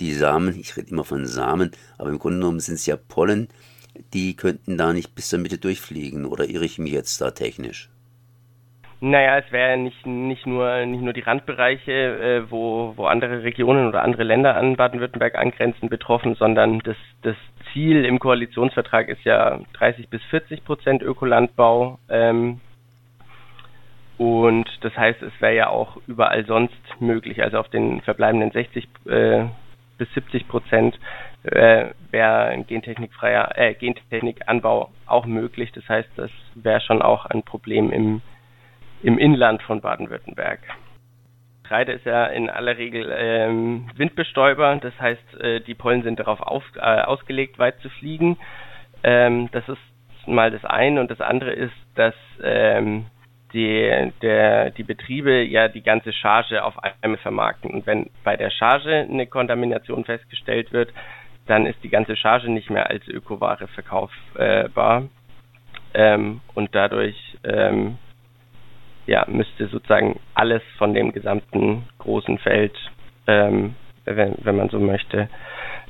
die 0.00 0.12
Samen, 0.12 0.58
ich 0.58 0.76
rede 0.76 0.90
immer 0.90 1.04
von 1.04 1.26
Samen, 1.26 1.70
aber 1.96 2.10
im 2.10 2.18
Grunde 2.18 2.40
genommen 2.40 2.60
sind 2.60 2.74
es 2.74 2.86
ja 2.86 2.96
Pollen, 2.96 3.48
die 4.12 4.36
könnten 4.36 4.76
da 4.76 4.92
nicht 4.92 5.14
bis 5.14 5.28
zur 5.28 5.38
Mitte 5.38 5.58
durchfliegen 5.58 6.24
oder 6.26 6.48
irre 6.48 6.64
ich 6.64 6.78
mich 6.78 6.92
jetzt 6.92 7.20
da 7.20 7.30
technisch? 7.30 7.90
Naja, 9.04 9.38
es 9.38 9.50
wäre 9.50 9.76
nicht, 9.76 10.06
nicht, 10.06 10.46
nur, 10.46 10.86
nicht 10.86 11.02
nur 11.02 11.12
die 11.12 11.22
Randbereiche, 11.22 11.92
äh, 11.92 12.50
wo, 12.52 12.92
wo 12.96 13.06
andere 13.06 13.42
Regionen 13.42 13.88
oder 13.88 14.02
andere 14.02 14.22
Länder 14.22 14.56
an 14.56 14.76
Baden-Württemberg 14.76 15.34
angrenzen, 15.34 15.88
betroffen, 15.88 16.36
sondern 16.36 16.78
das, 16.78 16.96
das 17.22 17.34
Ziel 17.72 18.04
im 18.04 18.20
Koalitionsvertrag 18.20 19.08
ist 19.08 19.24
ja 19.24 19.58
30 19.72 20.08
bis 20.08 20.22
40 20.30 20.64
Prozent 20.64 21.02
Ökolandbau. 21.02 21.98
Ähm, 22.08 22.60
und 24.18 24.68
das 24.82 24.96
heißt, 24.96 25.20
es 25.22 25.32
wäre 25.40 25.56
ja 25.56 25.68
auch 25.68 25.96
überall 26.06 26.46
sonst 26.46 26.78
möglich. 27.00 27.42
Also 27.42 27.58
auf 27.58 27.68
den 27.70 28.02
verbleibenden 28.02 28.52
60 28.52 28.88
äh, 29.06 29.46
bis 29.98 30.14
70 30.14 30.46
Prozent 30.46 30.96
äh, 31.44 31.90
wäre 32.10 32.44
ein 32.46 32.66
gentechnikfreier 32.66 33.56
äh, 33.56 33.74
Gentechnikanbau 33.74 34.90
auch 35.06 35.26
möglich. 35.26 35.72
Das 35.72 35.88
heißt, 35.88 36.10
das 36.16 36.30
wäre 36.54 36.80
schon 36.80 37.02
auch 37.02 37.26
ein 37.26 37.42
Problem 37.42 37.90
im, 37.90 38.22
im 39.02 39.18
Inland 39.18 39.62
von 39.62 39.80
Baden-Württemberg. 39.80 40.60
Getreide 41.72 41.92
ist 41.92 42.04
ja 42.04 42.26
in 42.26 42.50
aller 42.50 42.76
Regel 42.76 43.10
ähm, 43.16 43.88
Windbestäuber, 43.96 44.76
das 44.82 44.92
heißt, 45.00 45.40
äh, 45.40 45.60
die 45.60 45.72
Pollen 45.72 46.02
sind 46.02 46.18
darauf 46.18 46.40
auf, 46.40 46.62
äh, 46.76 46.80
ausgelegt, 46.80 47.58
weit 47.58 47.80
zu 47.80 47.88
fliegen. 47.88 48.36
Ähm, 49.02 49.48
das 49.52 49.66
ist 49.70 49.78
mal 50.26 50.50
das 50.50 50.66
eine 50.66 51.00
und 51.00 51.10
das 51.10 51.22
andere 51.22 51.50
ist, 51.50 51.72
dass 51.94 52.14
ähm, 52.42 53.06
die, 53.54 54.12
der, 54.20 54.70
die 54.70 54.82
Betriebe 54.82 55.42
ja 55.44 55.68
die 55.68 55.82
ganze 55.82 56.12
Charge 56.12 56.62
auf 56.62 56.74
einmal 57.00 57.18
vermarkten. 57.18 57.70
Und 57.70 57.86
wenn 57.86 58.10
bei 58.22 58.36
der 58.36 58.50
Charge 58.50 59.06
eine 59.08 59.26
Kontamination 59.26 60.04
festgestellt 60.04 60.74
wird, 60.74 60.92
dann 61.46 61.66
ist 61.66 61.82
die 61.82 61.88
ganze 61.88 62.16
Charge 62.16 62.50
nicht 62.50 62.70
mehr 62.70 62.90
als 62.90 63.06
Ökoware 63.08 63.68
verkaufbar. 63.68 65.08
Ähm, 65.94 66.40
und 66.54 66.74
dadurch 66.74 67.16
ähm, 67.44 67.98
ja, 69.06 69.24
müsste 69.28 69.66
sozusagen 69.68 70.20
alles 70.34 70.62
von 70.78 70.94
dem 70.94 71.12
gesamten 71.12 71.84
großen 71.98 72.38
Feld, 72.38 72.74
ähm, 73.26 73.74
wenn, 74.04 74.34
wenn 74.42 74.56
man 74.56 74.68
so 74.68 74.78
möchte, 74.78 75.28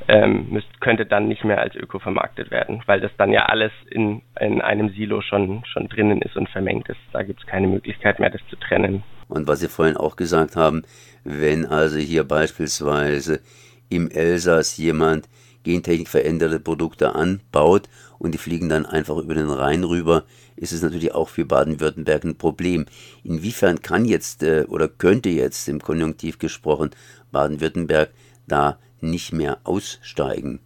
ähm, 0.09 0.47
müsst, 0.51 0.81
könnte 0.81 1.07
dann 1.07 1.29
nicht 1.29 1.45
mehr 1.45 1.61
als 1.61 1.75
Öko 1.77 1.99
vermarktet 1.99 2.51
werden, 2.51 2.83
weil 2.87 3.01
das 3.01 3.13
dann 3.17 3.31
ja 3.33 3.47
alles 3.47 3.73
in, 3.91 4.23
in 4.41 4.61
einem 4.61 4.91
Silo 4.91 5.23
schon, 5.23 5.65
schon 5.67 5.89
drinnen 5.89 6.21
ist 6.23 6.37
und 6.37 6.49
vermengt 6.49 6.89
ist. 6.89 6.99
Da 7.13 7.23
gibt 7.23 7.41
es 7.41 7.47
keine 7.47 7.69
Möglichkeit 7.69 8.19
mehr, 8.19 8.31
das 8.31 8.41
zu 8.49 8.57
trennen. 8.57 9.05
Und 9.29 9.47
was 9.47 9.61
Sie 9.61 9.69
vorhin 9.69 9.97
auch 9.97 10.17
gesagt 10.17 10.57
haben, 10.57 10.83
wenn 11.25 11.67
also 11.67 11.99
hier 11.99 12.25
beispielsweise 12.25 13.41
im 13.89 14.11
Elsass 14.11 14.77
jemand 14.77 15.29
Gentechnik 15.63 16.09
veränderte 16.09 16.61
Produkte 16.61 17.15
anbaut 17.15 17.89
und 18.19 18.33
die 18.33 18.39
fliegen 18.39 18.69
dann 18.69 18.87
einfach 18.87 19.17
über 19.17 19.35
den 19.35 19.51
Rhein 19.51 19.85
rüber, 19.85 20.25
ist 20.57 20.73
es 20.73 20.83
natürlich 20.83 21.15
auch 21.15 21.29
für 21.29 21.45
Baden-Württemberg 21.45 22.25
ein 22.25 22.39
Problem. 22.39 22.87
Inwiefern 23.25 23.83
kann 23.83 24.05
jetzt 24.05 24.43
äh, 24.43 24.65
oder 24.69 24.89
könnte 24.89 25.29
jetzt 25.29 25.69
im 25.69 25.81
Konjunktiv 25.81 26.39
gesprochen 26.39 26.91
Baden-Württemberg 27.33 28.11
da 28.47 28.79
nicht 29.01 29.33
mehr 29.33 29.59
aussteigen? 29.65 30.61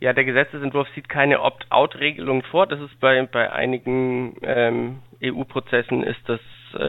Ja, 0.00 0.14
der 0.14 0.24
Gesetzesentwurf 0.24 0.88
sieht 0.94 1.08
keine 1.08 1.42
Opt-out-Regelung 1.42 2.42
vor. 2.44 2.66
Das 2.66 2.80
ist 2.80 2.98
bei, 3.00 3.22
bei 3.26 3.52
einigen 3.52 4.36
ähm, 4.42 5.00
EU-Prozessen 5.22 6.02
ist 6.04 6.20
das, 6.26 6.40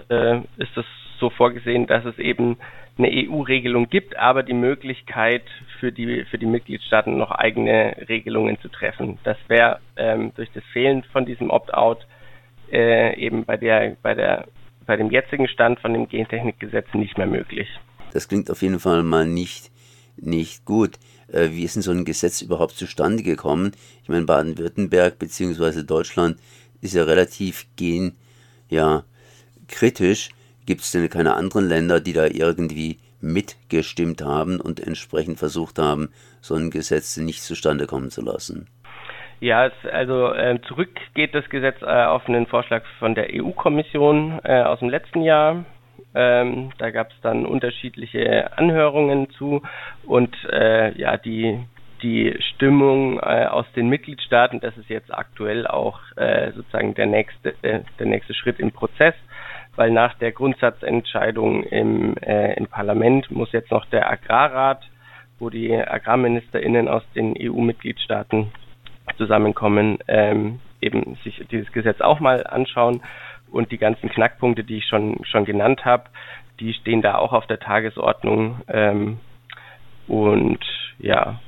äh, 0.10 0.38
ist 0.58 0.72
das 0.76 0.86
so 1.22 1.30
vorgesehen, 1.30 1.88
dass 1.88 2.04
es 2.04 2.20
eben 2.20 2.58
eine 2.98 3.10
EU-Regelung 3.10 3.90
gibt, 3.90 4.18
aber 4.18 4.44
die 4.44 4.54
Möglichkeit 4.54 5.44
für 5.80 5.94
die 5.94 6.26
für 6.26 6.38
die 6.38 6.46
Mitgliedstaaten 6.46 7.18
noch 7.18 7.32
eigene 7.32 7.96
Regelungen 8.10 8.60
zu 8.60 8.68
treffen. 8.68 9.18
Das 9.24 9.38
wäre 9.48 9.80
ähm, 9.96 10.34
durch 10.36 10.50
das 10.54 10.64
Fehlen 10.74 11.04
von 11.14 11.26
diesem 11.26 11.50
Opt-out 11.50 12.06
äh, 12.72 13.16
eben 13.18 13.46
bei 13.46 13.56
der 13.56 13.96
bei 14.02 14.14
der 14.14 14.48
bei 14.86 14.98
dem 14.98 15.10
jetzigen 15.10 15.48
Stand 15.48 15.80
von 15.80 15.94
dem 15.94 16.10
Gentechnikgesetz 16.10 16.88
nicht 16.94 17.18
mehr 17.18 17.28
möglich. 17.28 17.70
Das 18.12 18.28
klingt 18.28 18.52
auf 18.52 18.62
jeden 18.62 18.80
Fall 18.80 19.04
mal 19.04 19.26
nicht 19.26 19.72
nicht 20.18 20.66
gut. 20.66 21.00
Äh, 21.32 21.52
wie 21.52 21.64
ist 21.64 21.76
denn 21.76 21.84
so 21.84 21.92
ein 21.92 22.04
Gesetz 22.04 22.42
überhaupt 22.42 22.74
zustande 22.74 23.24
gekommen? 23.24 23.72
Ich 24.04 24.10
meine, 24.10 24.26
Baden-Württemberg 24.26 25.18
bzw. 25.18 25.84
Deutschland 25.84 26.38
ist 26.82 26.94
ja 26.94 27.04
relativ 27.04 27.68
gen 27.78 28.18
ja 28.70 29.04
kritisch 29.68 30.30
Gibt 30.72 30.84
es 30.84 30.92
denn 30.94 31.10
keine 31.10 31.34
anderen 31.34 31.68
Länder, 31.68 32.00
die 32.00 32.14
da 32.14 32.28
irgendwie 32.28 32.98
mitgestimmt 33.20 34.22
haben 34.22 34.62
und 34.62 34.80
entsprechend 34.80 35.38
versucht 35.38 35.78
haben, 35.78 36.14
so 36.40 36.56
ein 36.56 36.72
Gesetz 36.72 37.18
nicht 37.18 37.44
zustande 37.44 37.88
kommen 37.88 38.10
zu 38.10 38.22
lassen? 38.22 38.70
Ja, 39.42 39.70
also 39.92 40.32
äh, 40.32 40.62
zurück 40.70 40.98
geht 41.14 41.36
das 41.36 41.50
Gesetz 41.50 41.82
äh, 41.82 42.06
auf 42.06 42.26
einen 42.30 42.48
Vorschlag 42.48 42.86
von 43.00 43.16
der 43.16 43.28
EU-Kommission 43.34 44.40
äh, 44.46 44.62
aus 44.62 44.80
dem 44.80 44.88
letzten 44.88 45.24
Jahr. 45.24 45.66
Ähm, 46.16 46.70
da 46.78 46.90
gab 46.92 47.12
es 47.12 47.20
dann 47.22 47.46
unterschiedliche 47.46 48.58
Anhörungen 48.58 49.30
zu 49.32 49.64
und 50.06 50.34
äh, 50.54 50.98
ja, 50.98 51.18
die 51.18 51.60
die 52.02 52.34
Stimmung 52.54 53.20
äh, 53.20 53.46
aus 53.46 53.66
den 53.76 53.90
Mitgliedstaaten, 53.90 54.62
das 54.62 54.78
ist 54.78 54.90
jetzt 54.90 55.14
aktuell 55.14 55.68
auch 55.68 56.00
äh, 56.16 56.54
sozusagen 56.54 56.96
der 56.96 57.08
nächste 57.08 57.56
der 57.62 58.06
nächste 58.06 58.34
Schritt 58.34 58.62
im 58.62 58.72
Prozess 58.72 59.16
weil 59.76 59.92
nach 59.92 60.16
der 60.16 60.32
Grundsatzentscheidung 60.32 61.64
im, 61.64 62.18
äh, 62.18 62.54
im 62.56 62.68
Parlament 62.68 63.32
muss 63.32 63.52
jetzt 63.52 63.72
noch 63.72 63.86
der 63.86 64.10
Agrarrat, 64.10 64.84
wo 65.40 65.50
die 65.50 65.74
AgrarministerInnen 65.74 66.88
aus 66.88 67.04
den 67.16 67.36
EU-Mitgliedstaaten 67.38 68.52
zusammenkommen, 69.18 70.00
ähm, 70.08 70.60
eben 70.82 71.18
sich 71.24 71.44
dieses 71.52 71.72
Gesetz 71.72 72.02
auch 72.02 72.20
mal 72.20 72.46
anschauen 72.46 73.02
und 73.52 73.72
die 73.72 73.78
ganzen 73.78 74.10
Knackpunkte, 74.10 74.64
die 74.64 74.78
ich 74.78 74.86
schon 74.86 75.24
schon 75.26 75.46
genannt 75.46 75.86
habe, 75.86 76.06
die 76.60 76.74
stehen 76.74 77.02
da 77.02 77.16
auch 77.16 77.34
auf 77.34 77.48
der 77.48 77.60
Tagesordnung 77.60 78.62
ähm, 78.68 79.20
und 80.08 80.60
ja 81.00 81.40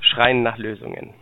schreien 0.00 0.42
nach 0.42 0.58
Lösungen. 0.58 1.14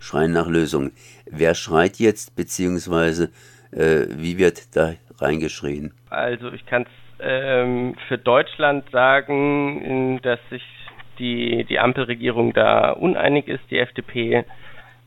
Schreien 0.00 0.32
nach 0.32 0.48
Lösungen. 0.48 0.92
Wer 1.30 1.54
schreit 1.54 1.96
jetzt 1.96 2.36
beziehungsweise 2.36 3.30
äh, 3.70 4.06
wie 4.10 4.38
wird 4.38 4.76
da 4.76 4.92
reingeschrien? 5.18 5.92
Also 6.10 6.52
ich 6.52 6.64
kann 6.66 6.82
es 6.82 6.88
ähm, 7.20 7.94
für 8.08 8.18
Deutschland 8.18 8.88
sagen, 8.90 10.20
dass 10.22 10.40
sich 10.50 10.62
die, 11.18 11.64
die 11.64 11.78
Ampelregierung 11.78 12.52
da 12.52 12.90
uneinig 12.90 13.48
ist. 13.48 13.62
Die 13.70 13.78
FDP 13.78 14.44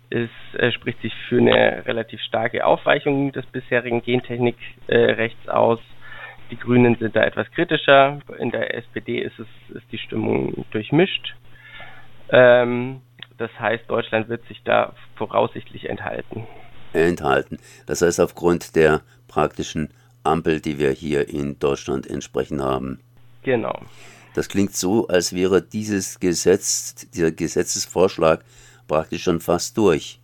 ist, 0.10 0.30
äh, 0.54 0.72
spricht 0.72 1.02
sich 1.02 1.14
für 1.28 1.38
eine 1.38 1.86
relativ 1.86 2.22
starke 2.22 2.66
Aufweichung 2.66 3.32
des 3.32 3.46
bisherigen 3.48 4.02
Gentechnikrechts 4.02 5.48
äh, 5.48 5.50
aus. 5.50 5.80
Die 6.50 6.58
Grünen 6.58 6.96
sind 6.96 7.16
da 7.16 7.24
etwas 7.24 7.50
kritischer. 7.52 8.20
In 8.40 8.52
der 8.52 8.74
SPD 8.76 9.20
ist 9.20 9.38
es 9.38 9.76
ist 9.76 9.92
die 9.92 9.98
Stimmung 9.98 10.66
durchmischt. 10.72 11.36
Ähm, 12.30 13.02
das 13.38 13.52
heißt, 13.60 13.90
Deutschland 13.90 14.30
wird 14.30 14.46
sich 14.48 14.62
da 14.64 14.94
voraussichtlich 15.16 15.90
enthalten. 15.90 16.48
Enthalten. 16.94 17.60
Das 17.86 18.02
heißt, 18.02 18.20
aufgrund 18.20 18.76
der 18.76 19.02
praktischen 19.28 19.90
Ampel, 20.24 20.60
die 20.60 20.80
wir 20.80 20.92
hier 20.92 21.30
in 21.30 21.60
Deutschland 21.60 22.08
entsprechend 22.08 22.62
haben. 22.62 23.00
Genau. 23.44 23.80
Das 24.36 24.50
klingt 24.50 24.76
so, 24.76 25.08
als 25.08 25.34
wäre 25.34 25.62
dieses 25.62 26.20
Gesetz, 26.20 27.10
dieser 27.12 27.32
Gesetzesvorschlag 27.32 28.44
praktisch 28.88 29.24
schon 29.24 29.40
fast 29.40 29.78
durch. 29.78 30.20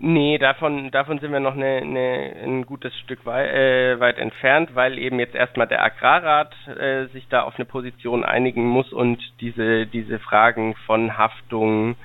Nee, 0.00 0.38
davon, 0.38 0.92
davon 0.92 1.18
sind 1.18 1.32
wir 1.32 1.40
noch 1.40 1.56
eine, 1.56 1.78
eine, 1.78 2.36
ein 2.44 2.66
gutes 2.66 2.96
Stück 3.00 3.26
wei 3.26 3.48
äh, 3.48 3.98
weit 3.98 4.18
entfernt, 4.18 4.76
weil 4.76 4.96
eben 4.96 5.18
jetzt 5.18 5.34
erstmal 5.34 5.66
der 5.66 5.82
Agrarrat 5.82 6.54
äh, 6.68 7.06
sich 7.06 7.26
da 7.28 7.42
auf 7.42 7.56
eine 7.56 7.64
Position 7.64 8.24
einigen 8.24 8.64
muss 8.64 8.92
und 8.92 9.18
diese, 9.40 9.86
diese 9.86 10.20
Fragen 10.20 10.76
von 10.86 11.18
Haftung, 11.18 11.96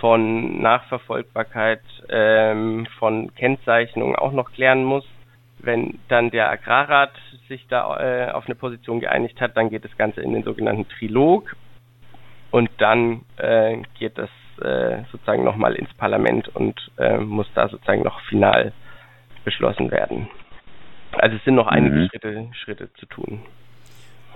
von 0.00 0.62
Nachverfolgbarkeit, 0.62 1.82
ähm, 2.08 2.86
von 2.98 3.34
Kennzeichnung 3.34 4.16
auch 4.16 4.32
noch 4.32 4.52
klären 4.52 4.84
muss. 4.84 5.04
Wenn 5.58 5.98
dann 6.08 6.30
der 6.30 6.50
Agrarrat 6.50 7.12
sich 7.48 7.66
da 7.68 7.98
äh, 7.98 8.30
auf 8.32 8.46
eine 8.46 8.54
Position 8.54 9.00
geeinigt 9.00 9.40
hat, 9.40 9.56
dann 9.56 9.70
geht 9.70 9.84
das 9.84 9.96
Ganze 9.96 10.20
in 10.20 10.32
den 10.32 10.42
sogenannten 10.42 10.88
Trilog 10.88 11.56
und 12.50 12.70
dann 12.78 13.22
äh, 13.36 13.78
geht 13.98 14.18
das 14.18 14.30
äh, 14.60 15.02
sozusagen 15.10 15.44
nochmal 15.44 15.74
ins 15.74 15.92
Parlament 15.94 16.48
und 16.54 16.78
äh, 16.98 17.18
muss 17.18 17.46
da 17.54 17.68
sozusagen 17.68 18.02
noch 18.02 18.20
final 18.22 18.72
beschlossen 19.44 19.90
werden. 19.90 20.28
Also 21.12 21.36
es 21.36 21.44
sind 21.44 21.54
noch 21.54 21.68
einige 21.68 21.96
mhm. 21.96 22.08
Schritte, 22.08 22.48
Schritte 22.52 22.92
zu 22.94 23.06
tun. 23.06 23.40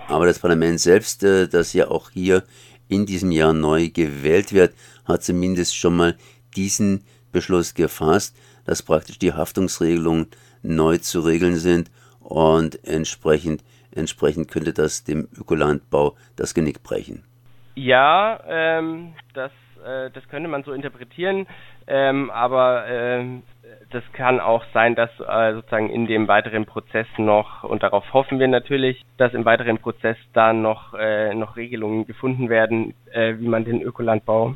Aber 0.07 0.25
das 0.25 0.39
Parlament 0.39 0.79
selbst, 0.79 1.23
äh, 1.23 1.47
das 1.47 1.73
ja 1.73 1.87
auch 1.87 2.09
hier 2.09 2.43
in 2.87 3.05
diesem 3.05 3.31
Jahr 3.31 3.53
neu 3.53 3.89
gewählt 3.89 4.53
wird, 4.53 4.73
hat 5.05 5.23
zumindest 5.23 5.75
schon 5.75 5.95
mal 5.95 6.15
diesen 6.55 7.03
Beschluss 7.31 7.73
gefasst, 7.73 8.35
dass 8.65 8.83
praktisch 8.83 9.17
die 9.17 9.33
Haftungsregelungen 9.33 10.27
neu 10.63 10.97
zu 10.97 11.21
regeln 11.21 11.55
sind 11.55 11.91
und 12.19 12.83
entsprechend, 12.87 13.63
entsprechend 13.91 14.49
könnte 14.49 14.73
das 14.73 15.03
dem 15.03 15.27
Ökolandbau 15.37 16.15
das 16.35 16.53
Genick 16.53 16.83
brechen. 16.83 17.23
Ja, 17.75 18.39
ähm, 18.47 19.13
das 19.33 19.51
äh, 19.85 20.09
das 20.11 20.27
könnte 20.29 20.49
man 20.49 20.63
so 20.63 20.73
interpretieren, 20.73 21.47
ähm, 21.87 22.29
aber 22.31 22.87
äh, 22.87 23.25
das 23.89 24.03
kann 24.13 24.39
auch 24.39 24.63
sein, 24.73 24.95
dass 24.95 25.09
äh, 25.19 25.53
sozusagen 25.53 25.89
in 25.89 26.07
dem 26.07 26.27
weiteren 26.27 26.65
Prozess 26.65 27.07
noch, 27.17 27.63
und 27.63 27.83
darauf 27.83 28.13
hoffen 28.13 28.39
wir 28.39 28.47
natürlich, 28.47 29.03
dass 29.17 29.33
im 29.33 29.45
weiteren 29.45 29.77
Prozess 29.77 30.17
da 30.33 30.53
noch, 30.53 30.93
äh, 30.93 31.33
noch 31.33 31.55
Regelungen 31.55 32.05
gefunden 32.05 32.49
werden, 32.49 32.93
äh, 33.11 33.35
wie 33.37 33.47
man 33.47 33.65
den 33.65 33.81
Ökolandbau 33.81 34.55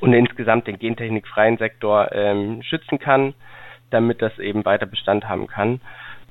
und 0.00 0.12
insgesamt 0.12 0.66
den 0.66 0.78
gentechnikfreien 0.78 1.58
Sektor 1.58 2.10
ähm, 2.12 2.62
schützen 2.62 2.98
kann, 2.98 3.34
damit 3.92 4.22
das 4.22 4.38
eben 4.38 4.64
weiter 4.64 4.86
Bestand 4.86 5.28
haben 5.28 5.46
kann. 5.46 5.80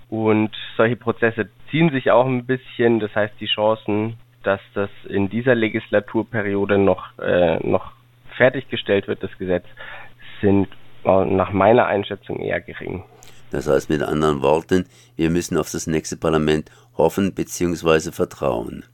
Und 0.09 0.51
solche 0.75 0.97
Prozesse 0.97 1.49
ziehen 1.69 1.89
sich 1.91 2.11
auch 2.11 2.25
ein 2.25 2.45
bisschen, 2.45 2.99
das 2.99 3.15
heißt 3.15 3.33
die 3.39 3.45
Chancen, 3.45 4.17
dass 4.43 4.59
das 4.73 4.89
in 5.07 5.29
dieser 5.29 5.55
Legislaturperiode 5.55 6.77
noch, 6.77 7.17
äh, 7.19 7.57
noch 7.65 7.91
fertiggestellt 8.35 9.07
wird, 9.07 9.23
das 9.23 9.37
Gesetz, 9.37 9.65
sind 10.41 10.67
nach 11.03 11.51
meiner 11.51 11.87
Einschätzung 11.87 12.39
eher 12.39 12.61
gering. 12.61 13.03
Das 13.51 13.67
heißt 13.67 13.89
mit 13.89 14.03
anderen 14.03 14.41
Worten, 14.41 14.85
wir 15.15 15.29
müssen 15.29 15.57
auf 15.57 15.71
das 15.71 15.87
nächste 15.87 16.15
Parlament 16.15 16.71
hoffen 16.95 17.33
bzw. 17.33 18.11
vertrauen. 18.11 18.85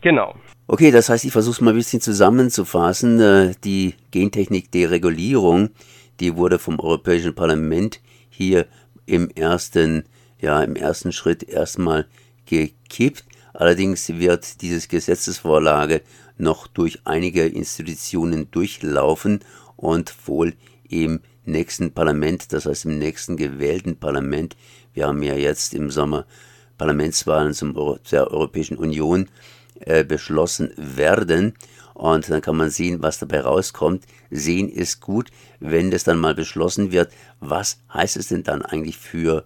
Genau. 0.00 0.34
Okay, 0.66 0.90
das 0.90 1.08
heißt, 1.08 1.24
ich 1.24 1.32
versuche 1.32 1.54
es 1.54 1.60
mal 1.60 1.70
ein 1.70 1.76
bisschen 1.76 2.00
zusammenzufassen. 2.00 3.20
Äh, 3.20 3.54
die 3.62 3.94
Gentechnik-Deregulierung, 4.10 5.70
die 6.20 6.36
wurde 6.36 6.58
vom 6.58 6.80
Europäischen 6.80 7.34
Parlament 7.34 8.00
hier 8.32 8.66
im 9.06 9.30
ersten, 9.30 10.04
ja, 10.40 10.62
im 10.62 10.74
ersten 10.74 11.12
Schritt 11.12 11.42
erstmal 11.42 12.06
gekippt. 12.46 13.24
Allerdings 13.52 14.08
wird 14.08 14.62
diese 14.62 14.88
Gesetzesvorlage 14.88 16.00
noch 16.38 16.66
durch 16.66 17.00
einige 17.04 17.46
Institutionen 17.46 18.50
durchlaufen 18.50 19.40
und 19.76 20.14
wohl 20.26 20.54
im 20.88 21.20
nächsten 21.44 21.92
Parlament, 21.92 22.52
das 22.52 22.66
heißt 22.66 22.86
im 22.86 22.98
nächsten 22.98 23.36
gewählten 23.36 23.96
Parlament, 23.96 24.56
wir 24.94 25.06
haben 25.06 25.22
ja 25.22 25.34
jetzt 25.34 25.74
im 25.74 25.90
Sommer 25.90 26.26
Parlamentswahlen 26.78 27.54
zum 27.54 27.76
Euro 27.76 27.98
der 28.10 28.30
Europäischen 28.30 28.76
Union 28.76 29.28
äh, 29.80 30.04
beschlossen 30.04 30.72
werden. 30.76 31.54
Und 31.94 32.30
dann 32.30 32.40
kann 32.40 32.56
man 32.56 32.70
sehen, 32.70 33.02
was 33.02 33.18
dabei 33.18 33.40
rauskommt. 33.40 34.04
Sehen 34.32 34.68
ist 34.68 35.00
gut, 35.00 35.30
wenn 35.60 35.90
das 35.90 36.04
dann 36.04 36.18
mal 36.18 36.34
beschlossen 36.34 36.90
wird. 36.90 37.12
Was 37.40 37.82
heißt 37.92 38.16
es 38.16 38.28
denn 38.28 38.42
dann 38.42 38.62
eigentlich 38.62 38.96
für, 38.96 39.44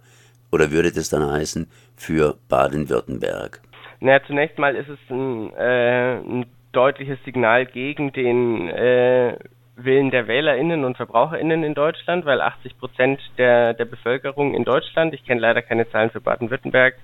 oder 0.52 0.70
würde 0.70 0.92
das 0.92 1.08
dann 1.08 1.28
heißen, 1.28 1.68
für 1.96 2.36
Baden-Württemberg? 2.48 3.60
Naja, 4.00 4.20
zunächst 4.26 4.58
mal 4.58 4.76
ist 4.76 4.88
es 4.88 4.98
ein, 5.10 5.52
äh, 5.54 6.18
ein 6.18 6.46
deutliches 6.72 7.18
Signal 7.24 7.66
gegen 7.66 8.12
den 8.12 8.68
äh, 8.68 9.36
Willen 9.76 10.10
der 10.10 10.28
WählerInnen 10.28 10.84
und 10.84 10.96
VerbraucherInnen 10.96 11.64
in 11.64 11.74
Deutschland, 11.74 12.24
weil 12.24 12.40
80 12.40 12.78
Prozent 12.78 13.20
der, 13.38 13.74
der 13.74 13.84
Bevölkerung 13.84 14.54
in 14.54 14.64
Deutschland, 14.64 15.12
ich 15.14 15.24
kenne 15.24 15.40
leider 15.40 15.62
keine 15.62 15.90
Zahlen 15.90 16.10
für 16.10 16.20
Baden-Württemberg, 16.20 16.94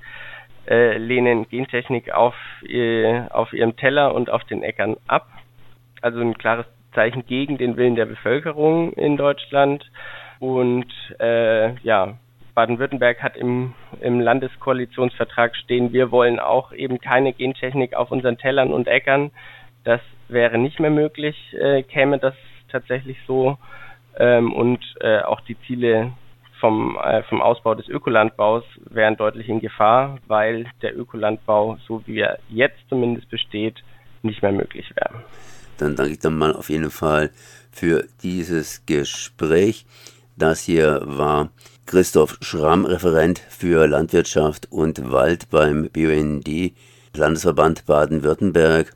äh, 0.68 0.96
lehnen 0.96 1.48
Gentechnik 1.48 2.12
auf, 2.12 2.34
äh, 2.66 3.22
auf 3.30 3.52
ihrem 3.52 3.76
Teller 3.76 4.14
und 4.14 4.30
auf 4.30 4.44
den 4.44 4.62
Äckern 4.62 4.96
ab. 5.06 5.26
Also 6.00 6.20
ein 6.20 6.38
klares 6.38 6.66
Zeichen 6.92 7.26
gegen 7.26 7.58
den 7.58 7.76
Willen 7.76 7.96
der 7.96 8.06
Bevölkerung 8.06 8.92
in 8.94 9.16
Deutschland. 9.16 9.90
Und 10.38 10.92
äh, 11.20 11.74
ja, 11.80 12.14
Baden-Württemberg 12.54 13.22
hat 13.22 13.36
im, 13.36 13.74
im 14.00 14.20
Landeskoalitionsvertrag 14.20 15.56
stehen, 15.56 15.92
wir 15.92 16.10
wollen 16.10 16.38
auch 16.38 16.72
eben 16.72 16.98
keine 17.00 17.32
Gentechnik 17.32 17.94
auf 17.94 18.10
unseren 18.10 18.38
Tellern 18.38 18.72
und 18.72 18.88
Äckern. 18.88 19.30
Das 19.84 20.00
wäre 20.28 20.58
nicht 20.58 20.80
mehr 20.80 20.90
möglich, 20.90 21.36
äh, 21.58 21.82
käme 21.82 22.18
das 22.18 22.34
tatsächlich 22.70 23.18
so. 23.26 23.58
Ähm, 24.18 24.52
und 24.52 24.80
äh, 25.00 25.20
auch 25.20 25.40
die 25.40 25.58
Ziele 25.66 26.12
vom, 26.60 26.98
äh, 27.02 27.22
vom 27.24 27.40
Ausbau 27.40 27.74
des 27.74 27.88
Ökolandbaus 27.88 28.64
wären 28.90 29.16
deutlich 29.16 29.48
in 29.48 29.60
Gefahr, 29.60 30.18
weil 30.26 30.66
der 30.82 30.96
Ökolandbau, 30.96 31.78
so 31.86 32.06
wie 32.06 32.20
er 32.20 32.38
jetzt 32.48 32.78
zumindest 32.88 33.28
besteht, 33.30 33.82
nicht 34.22 34.42
mehr 34.42 34.52
möglich 34.52 34.92
wäre. 34.94 35.24
Dann 35.82 35.96
danke 35.96 36.12
ich 36.12 36.18
dann 36.20 36.38
mal 36.38 36.52
auf 36.52 36.70
jeden 36.70 36.90
Fall 36.90 37.30
für 37.70 38.06
dieses 38.22 38.86
Gespräch. 38.86 39.84
Das 40.36 40.60
hier 40.60 41.02
war 41.04 41.50
Christoph 41.86 42.38
Schramm, 42.40 42.84
Referent 42.84 43.38
für 43.38 43.86
Landwirtschaft 43.86 44.68
und 44.70 45.10
Wald 45.10 45.50
beim 45.50 45.90
BUND, 45.90 46.48
Landesverband 47.14 47.86
Baden-Württemberg. 47.86 48.92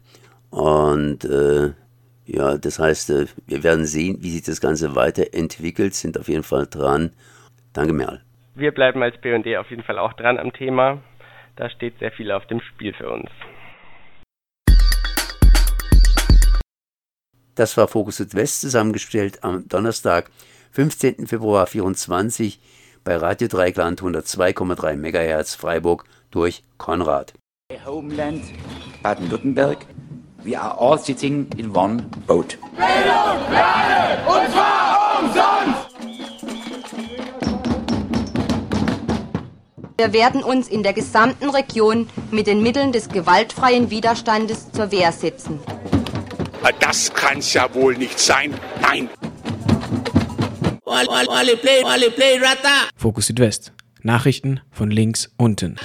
Und 0.51 1.25
äh, 1.25 1.73
ja, 2.25 2.57
das 2.57 2.79
heißt, 2.79 3.11
äh, 3.11 3.27
wir 3.47 3.63
werden 3.65 3.85
sehen, 3.85 4.19
wie 4.21 4.31
sich 4.31 4.43
das 4.43 4.61
Ganze 4.61 4.95
weiterentwickelt, 4.95 5.95
sind 5.95 6.19
auf 6.19 6.29
jeden 6.29 6.45
Fall 6.45 6.67
dran. 6.67 7.11
Danke, 7.73 7.93
Merl. 7.93 8.23
Wir 8.55 8.73
bleiben 8.73 9.03
als 9.03 9.21
BUND 9.21 9.47
auf 9.57 9.71
jeden 9.71 9.83
Fall 9.83 9.99
auch 9.99 10.13
dran 10.15 10.39
am 10.39 10.53
Thema. 10.53 11.03
Da 11.57 11.69
steht 11.69 11.99
sehr 11.99 12.13
viel 12.13 12.31
auf 12.31 12.47
dem 12.47 12.61
Spiel 12.61 12.95
für 12.95 13.11
uns. 13.11 13.29
Das 17.57 17.75
war 17.79 17.89
Fokus 17.89 18.19
Südwest 18.19 18.61
zusammengestellt 18.61 19.43
am 19.43 19.67
Donnerstag, 19.67 20.31
15. 20.73 21.27
Februar 21.27 21.67
2024 21.67 22.61
bei 23.03 23.17
Radio 23.17 23.49
Dreigland 23.49 24.03
102,3 24.03 24.97
MHz 24.97 25.55
Freiburg 25.55 26.05
durch 26.31 26.63
Konrad. 26.77 27.33
Homeland 27.87 28.45
Baden-Württemberg. 29.03 29.87
We 30.45 30.61
are 30.61 30.79
all 30.79 30.99
sitting 30.99 31.49
in 31.57 31.75
one 31.75 32.05
boat. 32.27 32.59
Bildung 32.77 33.57
alle 33.57 34.19
und 34.29 34.53
zwar 34.53 35.21
umsonst! 35.23 35.97
Wir 39.97 40.13
werden 40.13 40.43
uns 40.43 40.69
in 40.69 40.83
der 40.83 40.93
gesamten 40.93 41.49
Region 41.49 42.07
mit 42.31 42.47
den 42.49 42.63
Mitteln 42.63 42.93
des 42.93 43.09
gewaltfreien 43.09 43.91
Widerstandes 43.91 44.71
zur 44.73 44.91
Wehr 44.91 45.11
setzen. 45.11 45.59
Das 46.81 47.13
kann's 47.13 47.53
ja 47.55 47.73
wohl 47.75 47.97
nicht 47.97 48.19
sein. 48.19 48.55
Nein. 48.81 49.09
Fokus 52.97 53.27
Südwest. 53.27 53.73
Nachrichten 54.03 54.61
von 54.71 54.91
links 54.91 55.33
unten. 55.37 55.77